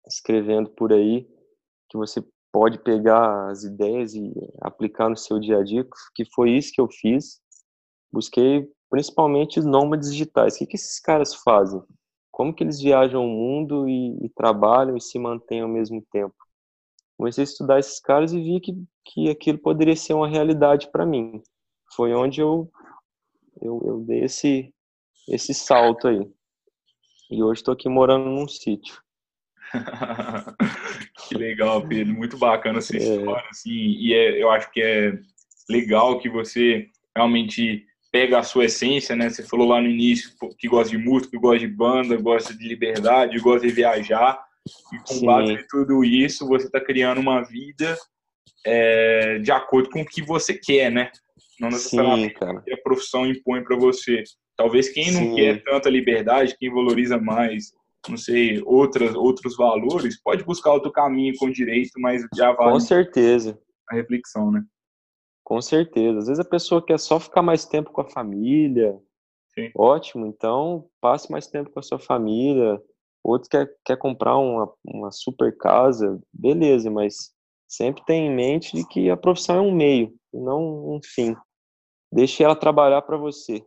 escrevendo 0.07 0.71
por 0.71 0.93
aí 0.93 1.29
que 1.89 1.99
você 1.99 2.25
pode 2.53 2.79
pegar 2.79 3.51
as 3.51 3.63
ideias 3.65 4.15
e 4.15 4.33
aplicar 4.61 5.09
no 5.09 5.17
seu 5.17 5.39
dia 5.39 5.59
a 5.59 5.65
dia, 5.65 5.87
que 6.15 6.25
foi 6.25 6.51
isso 6.51 6.73
que 6.73 6.81
eu 6.81 6.89
fiz. 6.89 7.41
Busquei 8.13 8.69
principalmente 8.91 9.61
os 9.61 9.65
nômades 9.65 10.11
digitais. 10.13 10.55
O 10.55 10.59
que, 10.59 10.67
que 10.67 10.77
esses 10.77 10.99
caras 10.99 11.35
fazem? 11.35 11.81
Como 12.31 12.53
que 12.53 12.65
eles 12.65 12.81
viajam 12.81 13.25
o 13.25 13.29
mundo 13.29 13.89
e, 13.89 14.25
e 14.25 14.29
trabalham 14.31 14.97
e 14.97 15.01
se 15.01 15.19
mantêm 15.19 15.61
ao 15.61 15.69
mesmo 15.69 16.05
tempo? 16.11 16.35
Comecei 17.17 17.43
a 17.43 17.45
estudar 17.45 17.79
esses 17.79 18.01
caras 18.01 18.33
e 18.33 18.41
vi 18.41 18.61
que, 18.61 18.75
que 19.05 19.31
aquilo 19.31 19.59
poderia 19.59 19.95
ser 19.95 20.15
uma 20.15 20.29
realidade 20.29 20.91
para 20.91 21.07
mim. 21.07 21.43
Foi 21.95 22.15
onde 22.15 22.41
eu, 22.41 22.71
eu, 23.61 23.83
eu 23.85 24.01
dei 24.01 24.25
esse, 24.25 24.73
esse 25.29 25.55
salto 25.55 26.09
aí. 26.09 26.27
E 27.31 27.43
hoje 27.43 27.61
estou 27.61 27.75
aqui 27.75 27.89
morando 27.89 28.25
num 28.25 28.49
sítio. 28.49 29.01
que 31.29 31.35
legal, 31.37 31.87
Pedro. 31.87 32.15
Muito 32.15 32.37
bacana 32.39 32.79
essa 32.79 32.97
é. 32.97 32.99
história, 32.99 33.49
assim. 33.51 33.71
E 33.71 34.15
é, 34.15 34.43
eu 34.43 34.51
acho 34.51 34.71
que 34.73 34.81
é 34.81 35.13
legal 35.69 36.19
que 36.19 36.29
você 36.29 36.89
realmente 37.15 37.87
pega 38.11 38.39
a 38.39 38.43
sua 38.43 38.65
essência, 38.65 39.15
né? 39.15 39.29
Você 39.29 39.43
falou 39.43 39.69
lá 39.69 39.81
no 39.81 39.89
início 39.89 40.33
que 40.59 40.69
gosta 40.69 40.91
de 40.91 40.99
música, 40.99 41.31
que 41.31 41.39
gosta 41.39 41.61
de 41.61 41.69
banda, 41.69 42.17
gosta 42.17 42.53
de 42.55 42.67
liberdade, 42.67 43.39
gosta 43.39 43.67
de 43.67 43.73
viajar. 43.73 44.43
E 44.93 44.99
com 44.99 45.25
base 45.25 45.53
em 45.53 45.67
tudo 45.69 46.05
isso, 46.05 46.47
você 46.47 46.67
está 46.67 46.81
criando 46.81 47.21
uma 47.21 47.43
vida 47.43 47.97
é, 48.67 49.39
de 49.39 49.51
acordo 49.51 49.91
com 49.91 50.03
o 50.03 50.07
que 50.07 50.23
você 50.23 50.55
quer, 50.55 50.91
né? 50.91 51.11
Não 51.59 51.69
necessariamente 51.69 52.37
o 52.43 52.63
que 52.63 52.73
a 52.73 52.83
profissão 52.83 53.27
impõe 53.27 53.63
para 53.63 53.77
você. 53.77 54.23
Talvez 54.57 54.89
quem 54.91 55.11
não 55.13 55.31
Sim. 55.31 55.35
quer 55.37 55.63
tanta 55.63 55.89
liberdade, 55.89 56.57
quem 56.59 56.71
valoriza 56.71 57.19
mais, 57.19 57.73
não 58.09 58.17
sei, 58.17 58.63
outras, 58.65 59.15
outros 59.15 59.57
valores, 59.57 60.21
pode 60.23 60.45
buscar 60.45 60.73
outro 60.73 60.91
caminho 60.91 61.35
com 61.39 61.51
direito, 61.51 61.93
mas 61.99 62.23
já 62.35 62.53
vale. 62.53 62.73
Com 62.73 62.81
certeza. 62.81 63.59
A 63.91 63.95
reflexão, 63.95 64.51
né? 64.51 64.63
Com 65.51 65.61
certeza. 65.61 66.21
Às 66.21 66.27
vezes 66.29 66.39
a 66.39 66.49
pessoa 66.49 66.81
quer 66.81 66.97
só 66.97 67.19
ficar 67.19 67.43
mais 67.43 67.67
tempo 67.67 67.91
com 67.91 68.01
a 68.01 68.09
família. 68.09 68.97
Sim. 69.53 69.69
Ótimo, 69.75 70.25
então 70.25 70.89
passe 71.01 71.29
mais 71.29 71.49
tempo 71.49 71.71
com 71.71 71.81
a 71.81 71.83
sua 71.83 71.99
família. 71.99 72.81
Outro 73.21 73.51
quer, 73.51 73.69
quer 73.85 73.97
comprar 73.97 74.37
uma, 74.37 74.73
uma 74.85 75.11
super 75.11 75.57
casa, 75.59 76.21
beleza, 76.33 76.89
mas 76.89 77.35
sempre 77.67 78.05
tem 78.05 78.29
em 78.29 78.33
mente 78.33 78.77
de 78.77 78.87
que 78.87 79.11
a 79.11 79.17
profissão 79.17 79.57
é 79.57 79.61
um 79.61 79.75
meio, 79.75 80.15
não 80.33 80.89
um 80.89 81.01
fim. 81.03 81.35
Deixe 82.13 82.45
ela 82.45 82.55
trabalhar 82.55 83.03
para 83.03 83.17
você. 83.17 83.61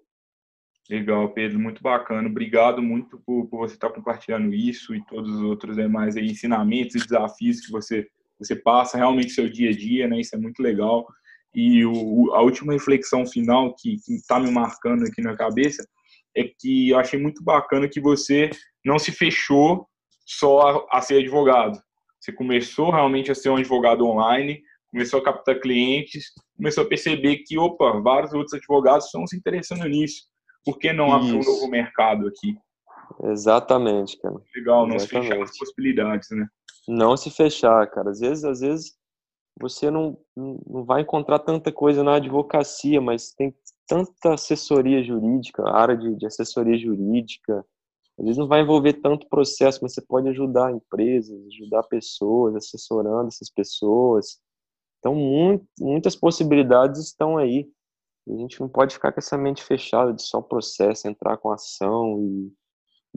Legal, 0.89 1.33
Pedro, 1.33 1.59
muito 1.59 1.83
bacana. 1.83 2.29
Obrigado 2.29 2.81
muito 2.81 3.21
por, 3.25 3.45
por 3.47 3.57
você 3.57 3.73
estar 3.73 3.89
compartilhando 3.89 4.53
isso 4.53 4.95
e 4.95 5.03
todos 5.03 5.29
os 5.35 5.41
outros 5.41 5.75
demais 5.75 6.15
aí, 6.15 6.27
ensinamentos 6.27 6.95
e 6.95 7.03
desafios 7.03 7.59
que 7.59 7.69
você, 7.69 8.07
você 8.39 8.55
passa 8.55 8.95
realmente 8.95 9.27
no 9.27 9.33
seu 9.33 9.49
dia 9.49 9.71
a 9.71 9.73
dia, 9.73 10.07
né? 10.07 10.21
Isso 10.21 10.33
é 10.33 10.39
muito 10.39 10.63
legal. 10.63 11.05
E 11.53 11.85
o, 11.85 12.33
a 12.33 12.41
última 12.41 12.73
reflexão 12.73 13.25
final 13.25 13.75
que 13.75 13.97
está 14.09 14.39
me 14.39 14.49
marcando 14.51 15.05
aqui 15.05 15.21
na 15.21 15.35
cabeça 15.35 15.87
é 16.35 16.43
que 16.43 16.89
eu 16.89 16.97
achei 16.97 17.19
muito 17.19 17.43
bacana 17.43 17.87
que 17.87 18.01
você 18.01 18.49
não 18.83 18.97
se 18.97 19.11
fechou 19.11 19.87
só 20.25 20.85
a, 20.91 20.97
a 20.97 21.01
ser 21.01 21.19
advogado. 21.19 21.79
Você 22.19 22.31
começou 22.31 22.89
realmente 22.89 23.31
a 23.31 23.35
ser 23.35 23.49
um 23.49 23.57
advogado 23.57 24.05
online, 24.05 24.61
começou 24.91 25.19
a 25.19 25.23
captar 25.23 25.59
clientes, 25.59 26.31
começou 26.55 26.83
a 26.83 26.87
perceber 26.87 27.39
que, 27.45 27.57
opa, 27.57 27.99
vários 27.99 28.33
outros 28.33 28.53
advogados 28.53 29.05
estão 29.05 29.27
se 29.27 29.35
interessando 29.35 29.85
nisso. 29.85 30.23
Por 30.65 30.79
que 30.79 30.93
não 30.93 31.13
abrir 31.13 31.33
um 31.33 31.43
novo 31.43 31.67
mercado 31.67 32.27
aqui? 32.27 32.55
Exatamente, 33.25 34.17
cara. 34.19 34.35
Legal, 34.55 34.87
não 34.87 34.95
Exatamente. 34.95 35.25
se 35.25 35.29
fechar 35.29 35.43
as 35.43 35.57
possibilidades, 35.57 36.29
né? 36.31 36.47
Não 36.87 37.17
se 37.17 37.29
fechar, 37.29 37.85
cara. 37.87 38.09
Às 38.09 38.19
vezes, 38.19 38.43
às 38.43 38.61
vezes 38.61 38.93
você 39.59 39.91
não, 39.91 40.17
não 40.35 40.83
vai 40.83 41.01
encontrar 41.01 41.39
tanta 41.39 41.71
coisa 41.71 42.03
na 42.03 42.15
advocacia, 42.15 42.99
mas 42.99 43.31
tem 43.31 43.53
tanta 43.87 44.33
assessoria 44.33 45.03
jurídica, 45.03 45.63
área 45.69 45.95
de, 45.95 46.15
de 46.15 46.25
assessoria 46.25 46.77
jurídica. 46.77 47.65
Às 48.17 48.25
vezes 48.25 48.37
não 48.37 48.47
vai 48.47 48.61
envolver 48.61 48.93
tanto 48.93 49.27
processo, 49.27 49.79
mas 49.81 49.93
você 49.93 50.01
pode 50.01 50.27
ajudar 50.29 50.71
empresas, 50.71 51.39
ajudar 51.47 51.83
pessoas, 51.83 52.55
assessorando 52.55 53.27
essas 53.27 53.49
pessoas. 53.49 54.39
Então, 54.99 55.15
muito, 55.15 55.65
muitas 55.79 56.15
possibilidades 56.15 57.01
estão 57.01 57.37
aí. 57.37 57.69
a 58.27 58.37
gente 58.37 58.59
não 58.59 58.69
pode 58.69 58.93
ficar 58.93 59.11
com 59.11 59.19
essa 59.19 59.37
mente 59.37 59.63
fechada 59.63 60.13
de 60.13 60.21
só 60.21 60.41
processo, 60.41 61.07
entrar 61.07 61.37
com 61.37 61.51
ação 61.51 62.21
e, 62.21 62.53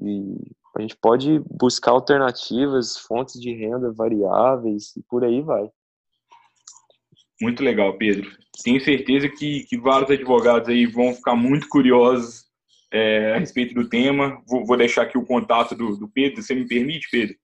e 0.02 0.56
a 0.76 0.80
gente 0.80 0.96
pode 0.96 1.38
buscar 1.50 1.92
alternativas, 1.92 2.98
fontes 2.98 3.40
de 3.40 3.52
renda 3.52 3.92
variáveis 3.92 4.94
e 4.96 5.02
por 5.02 5.24
aí 5.24 5.40
vai. 5.42 5.70
Muito 7.40 7.62
legal, 7.62 7.96
Pedro. 7.98 8.30
Tenho 8.62 8.80
certeza 8.80 9.28
que, 9.28 9.64
que 9.64 9.76
vários 9.78 10.10
advogados 10.10 10.68
aí 10.68 10.86
vão 10.86 11.14
ficar 11.14 11.36
muito 11.36 11.68
curiosos 11.68 12.46
é, 12.92 13.34
a 13.34 13.38
respeito 13.38 13.74
do 13.74 13.88
tema. 13.88 14.42
Vou, 14.46 14.64
vou, 14.64 14.76
deixar 14.76 15.02
aqui 15.02 15.18
o 15.18 15.26
contato 15.26 15.74
do, 15.74 15.96
do 15.96 16.08
Pedro. 16.08 16.42
Você 16.42 16.54
me 16.54 16.66
permite, 16.66 17.08
Pedro? 17.10 17.36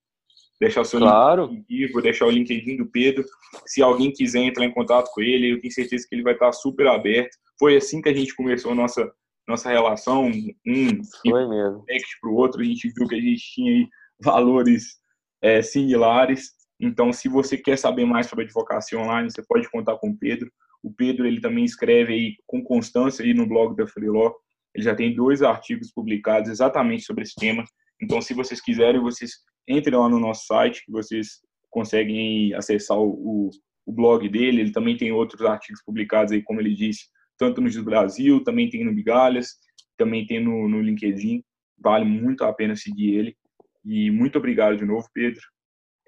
Deixar 0.58 0.80
o 0.80 0.84
seu 0.84 1.00
claro. 1.00 1.46
LinkedIn, 1.46 1.92
vou 1.92 2.02
deixar 2.02 2.26
o 2.26 2.30
LinkedIn 2.30 2.76
do 2.76 2.86
Pedro. 2.86 3.24
Se 3.66 3.82
alguém 3.82 4.12
quiser 4.12 4.40
entrar 4.40 4.64
em 4.64 4.72
contato 4.72 5.10
com 5.12 5.20
ele, 5.20 5.52
eu 5.52 5.60
tenho 5.60 5.72
certeza 5.72 6.06
que 6.08 6.14
ele 6.14 6.22
vai 6.22 6.34
estar 6.34 6.52
super 6.52 6.86
aberto. 6.86 7.36
Foi 7.58 7.76
assim 7.76 8.00
que 8.00 8.08
a 8.08 8.14
gente 8.14 8.34
começou 8.34 8.72
a 8.72 8.74
nossa, 8.74 9.12
nossa 9.46 9.68
relação, 9.68 10.26
um 10.26 11.02
Foi 11.28 11.48
mesmo. 11.48 11.84
para 12.20 12.30
o 12.30 12.34
outro. 12.34 12.62
A 12.62 12.64
gente 12.64 12.88
viu 12.96 13.08
que 13.08 13.14
a 13.16 13.20
gente 13.20 13.54
tinha 13.54 13.88
valores 14.20 14.98
é, 15.42 15.60
similares 15.60 16.52
então, 16.82 17.12
se 17.12 17.28
você 17.28 17.56
quer 17.56 17.78
saber 17.78 18.04
mais 18.04 18.26
sobre 18.26 18.44
advocacia 18.44 18.98
online, 18.98 19.30
você 19.30 19.40
pode 19.46 19.70
contar 19.70 19.96
com 19.98 20.10
o 20.10 20.18
Pedro. 20.18 20.50
O 20.82 20.92
Pedro 20.92 21.24
ele 21.24 21.40
também 21.40 21.64
escreve 21.64 22.12
aí 22.12 22.36
com 22.44 22.60
constância 22.60 23.24
aí 23.24 23.32
no 23.32 23.46
blog 23.46 23.76
da 23.76 23.86
Freeló. 23.86 24.32
Ele 24.74 24.84
já 24.84 24.92
tem 24.92 25.14
dois 25.14 25.42
artigos 25.42 25.92
publicados 25.92 26.50
exatamente 26.50 27.04
sobre 27.04 27.22
esse 27.22 27.36
tema. 27.36 27.64
Então, 28.02 28.20
se 28.20 28.34
vocês 28.34 28.60
quiserem, 28.60 29.00
vocês 29.00 29.30
entrem 29.68 29.96
lá 29.96 30.08
no 30.08 30.18
nosso 30.18 30.44
site, 30.46 30.84
que 30.84 30.90
vocês 30.90 31.40
conseguem 31.70 32.52
acessar 32.52 32.98
o, 32.98 33.50
o 33.86 33.92
blog 33.92 34.28
dele, 34.28 34.62
ele 34.62 34.72
também 34.72 34.96
tem 34.96 35.12
outros 35.12 35.42
artigos 35.42 35.80
publicados 35.84 36.32
aí, 36.32 36.42
como 36.42 36.60
ele 36.60 36.74
disse, 36.74 37.04
tanto 37.38 37.60
no 37.60 37.68
Gis 37.68 37.84
Brasil, 37.84 38.42
também 38.42 38.68
tem 38.68 38.84
no 38.84 38.92
Migalhas, 38.92 39.50
também 39.96 40.26
tem 40.26 40.42
no, 40.42 40.68
no 40.68 40.82
LinkedIn, 40.82 41.44
vale 41.78 42.04
muito 42.04 42.42
a 42.42 42.52
pena 42.52 42.74
seguir 42.74 43.14
ele. 43.14 43.36
E 43.84 44.10
muito 44.10 44.36
obrigado 44.36 44.76
de 44.76 44.84
novo, 44.84 45.06
Pedro. 45.14 45.40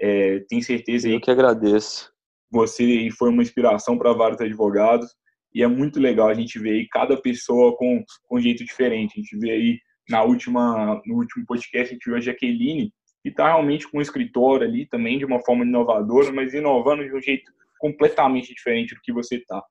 É, 0.07 0.41
tenho 0.51 0.63
certeza 0.63 1.09
aí 1.09 1.15
Eu 1.15 1.21
que 1.21 1.31
agradeço. 1.31 2.13
Você 2.51 3.09
foi 3.17 3.31
uma 3.31 3.43
inspiração 3.43 3.97
para 3.97 4.13
vários 4.13 4.39
advogados 4.39 5.09
e 5.55 5.63
é 5.63 5.67
muito 5.67 5.99
legal 5.99 6.29
a 6.29 6.35
gente 6.35 6.59
ver 6.59 6.73
aí 6.73 6.89
cada 6.89 7.17
pessoa 7.17 7.75
com, 7.75 8.05
com 8.25 8.37
um 8.37 8.41
jeito 8.41 8.63
diferente. 8.63 9.15
A 9.17 9.23
gente 9.23 9.39
vê 9.39 9.51
aí 9.51 9.79
na 10.11 10.23
última, 10.23 11.01
no 11.07 11.17
último 11.17 11.47
podcast, 11.47 11.89
a 11.89 11.95
gente 11.95 12.05
viu 12.05 12.17
a 12.17 12.21
Jaqueline, 12.21 12.93
que 13.23 13.31
está 13.31 13.47
realmente 13.47 13.91
com 13.91 13.97
um 13.97 14.03
escritório 14.03 14.67
ali 14.67 14.87
também, 14.87 15.17
de 15.17 15.25
uma 15.25 15.41
forma 15.41 15.65
inovadora, 15.65 16.31
mas 16.31 16.53
inovando 16.53 17.03
de 17.03 17.15
um 17.15 17.23
jeito 17.23 17.51
completamente 17.79 18.53
diferente 18.53 18.95
do 18.95 19.01
que 19.01 19.13
você 19.13 19.37
está. 19.37 19.65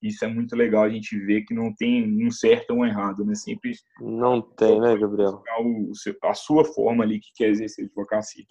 Isso 0.00 0.24
é 0.24 0.28
muito 0.28 0.54
legal 0.54 0.84
a 0.84 0.88
gente 0.88 1.18
ver 1.18 1.42
que 1.42 1.52
não 1.52 1.74
tem 1.74 2.24
um 2.24 2.30
certo 2.30 2.70
ou 2.70 2.78
um 2.78 2.86
errado, 2.86 3.24
né? 3.24 3.34
Sempre. 3.34 3.72
Não 4.00 4.40
tem, 4.40 4.80
né, 4.80 4.96
Gabriel? 4.96 5.42
a 6.22 6.34
sua 6.34 6.64
forma 6.64 7.02
ali 7.02 7.18
que 7.18 7.32
quer 7.34 7.48
exercer 7.48 7.86
advocacia. 7.86 8.44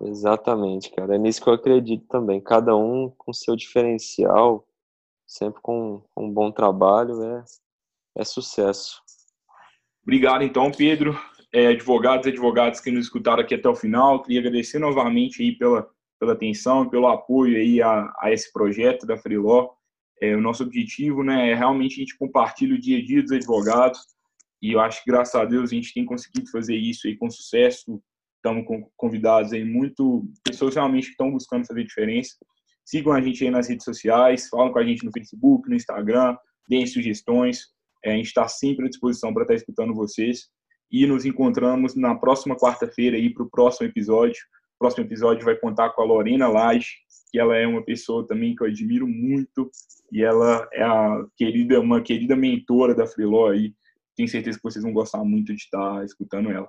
Exatamente, 0.00 0.90
cara. 0.90 1.14
É 1.14 1.18
nisso 1.18 1.42
que 1.42 1.48
eu 1.48 1.54
acredito 1.54 2.06
também. 2.06 2.40
Cada 2.40 2.76
um 2.76 3.12
com 3.16 3.32
seu 3.32 3.56
diferencial, 3.56 4.66
sempre 5.26 5.60
com 5.60 6.02
um 6.16 6.30
bom 6.30 6.50
trabalho, 6.50 7.22
é, 7.22 7.44
é 8.16 8.24
sucesso. 8.24 9.02
Obrigado, 10.02 10.42
então, 10.42 10.70
Pedro. 10.70 11.18
É, 11.52 11.66
advogados 11.68 12.26
e 12.26 12.30
advogadas 12.30 12.80
que 12.80 12.90
nos 12.90 13.06
escutaram 13.06 13.42
aqui 13.42 13.54
até 13.54 13.68
o 13.68 13.74
final, 13.74 14.22
queria 14.22 14.38
agradecer 14.38 14.78
novamente 14.78 15.42
aí 15.42 15.52
pela, 15.52 15.90
pela 16.18 16.32
atenção 16.32 16.88
pelo 16.88 17.08
apoio 17.08 17.56
aí 17.56 17.82
a, 17.82 18.12
a 18.20 18.32
esse 18.32 18.52
projeto 18.52 19.04
da 19.04 19.16
Freeló. 19.16 19.70
É, 20.22 20.36
o 20.36 20.40
nosso 20.40 20.62
objetivo 20.62 21.24
né, 21.24 21.50
é 21.50 21.54
realmente 21.54 21.94
a 21.94 21.98
gente 22.00 22.16
compartilhar 22.16 22.74
o 22.74 22.80
dia 22.80 22.98
a 22.98 23.04
dia 23.04 23.22
dos 23.22 23.32
advogados 23.32 23.98
e 24.62 24.72
eu 24.72 24.80
acho 24.80 25.02
que, 25.02 25.10
graças 25.10 25.34
a 25.34 25.44
Deus, 25.44 25.70
a 25.70 25.74
gente 25.74 25.94
tem 25.94 26.04
conseguido 26.04 26.50
fazer 26.50 26.76
isso 26.76 27.06
aí 27.06 27.16
com 27.16 27.30
sucesso. 27.30 28.00
Estamos 28.42 28.64
convidados 28.96 29.52
aí 29.52 29.62
muito, 29.62 30.24
pessoas 30.42 30.74
realmente 30.74 31.04
que 31.04 31.10
estão 31.10 31.30
buscando 31.30 31.66
fazer 31.66 31.84
diferença. 31.84 32.34
Sigam 32.86 33.12
a 33.12 33.20
gente 33.20 33.44
aí 33.44 33.50
nas 33.50 33.68
redes 33.68 33.84
sociais, 33.84 34.48
falam 34.48 34.72
com 34.72 34.78
a 34.78 34.84
gente 34.84 35.04
no 35.04 35.12
Facebook, 35.12 35.68
no 35.68 35.76
Instagram, 35.76 36.34
deem 36.66 36.86
sugestões. 36.86 37.66
É, 38.02 38.12
a 38.12 38.16
gente 38.16 38.28
está 38.28 38.48
sempre 38.48 38.86
à 38.86 38.88
disposição 38.88 39.34
para 39.34 39.42
estar 39.42 39.52
tá 39.52 39.58
escutando 39.58 39.94
vocês. 39.94 40.48
E 40.90 41.06
nos 41.06 41.26
encontramos 41.26 41.94
na 41.94 42.14
próxima 42.14 42.56
quarta-feira 42.56 43.16
aí 43.16 43.32
para 43.32 43.44
o 43.44 43.50
próximo 43.50 43.86
episódio. 43.86 44.40
O 44.76 44.78
próximo 44.78 45.04
episódio 45.04 45.44
vai 45.44 45.56
contar 45.56 45.90
com 45.90 46.00
a 46.00 46.06
Lorena 46.06 46.48
Lage, 46.48 46.88
que 47.30 47.38
ela 47.38 47.54
é 47.56 47.66
uma 47.66 47.84
pessoa 47.84 48.26
também 48.26 48.56
que 48.56 48.62
eu 48.62 48.68
admiro 48.68 49.06
muito 49.06 49.70
e 50.10 50.22
ela 50.22 50.66
é 50.72 50.82
a 50.82 51.24
querida, 51.36 51.78
uma 51.78 52.00
querida 52.00 52.34
mentora 52.34 52.94
da 52.94 53.06
Freeló 53.06 53.50
aí. 53.50 53.74
Tenho 54.16 54.28
certeza 54.30 54.56
que 54.56 54.64
vocês 54.64 54.82
vão 54.82 54.94
gostar 54.94 55.22
muito 55.22 55.54
de 55.54 55.60
estar 55.60 56.02
escutando 56.04 56.50
ela. 56.50 56.68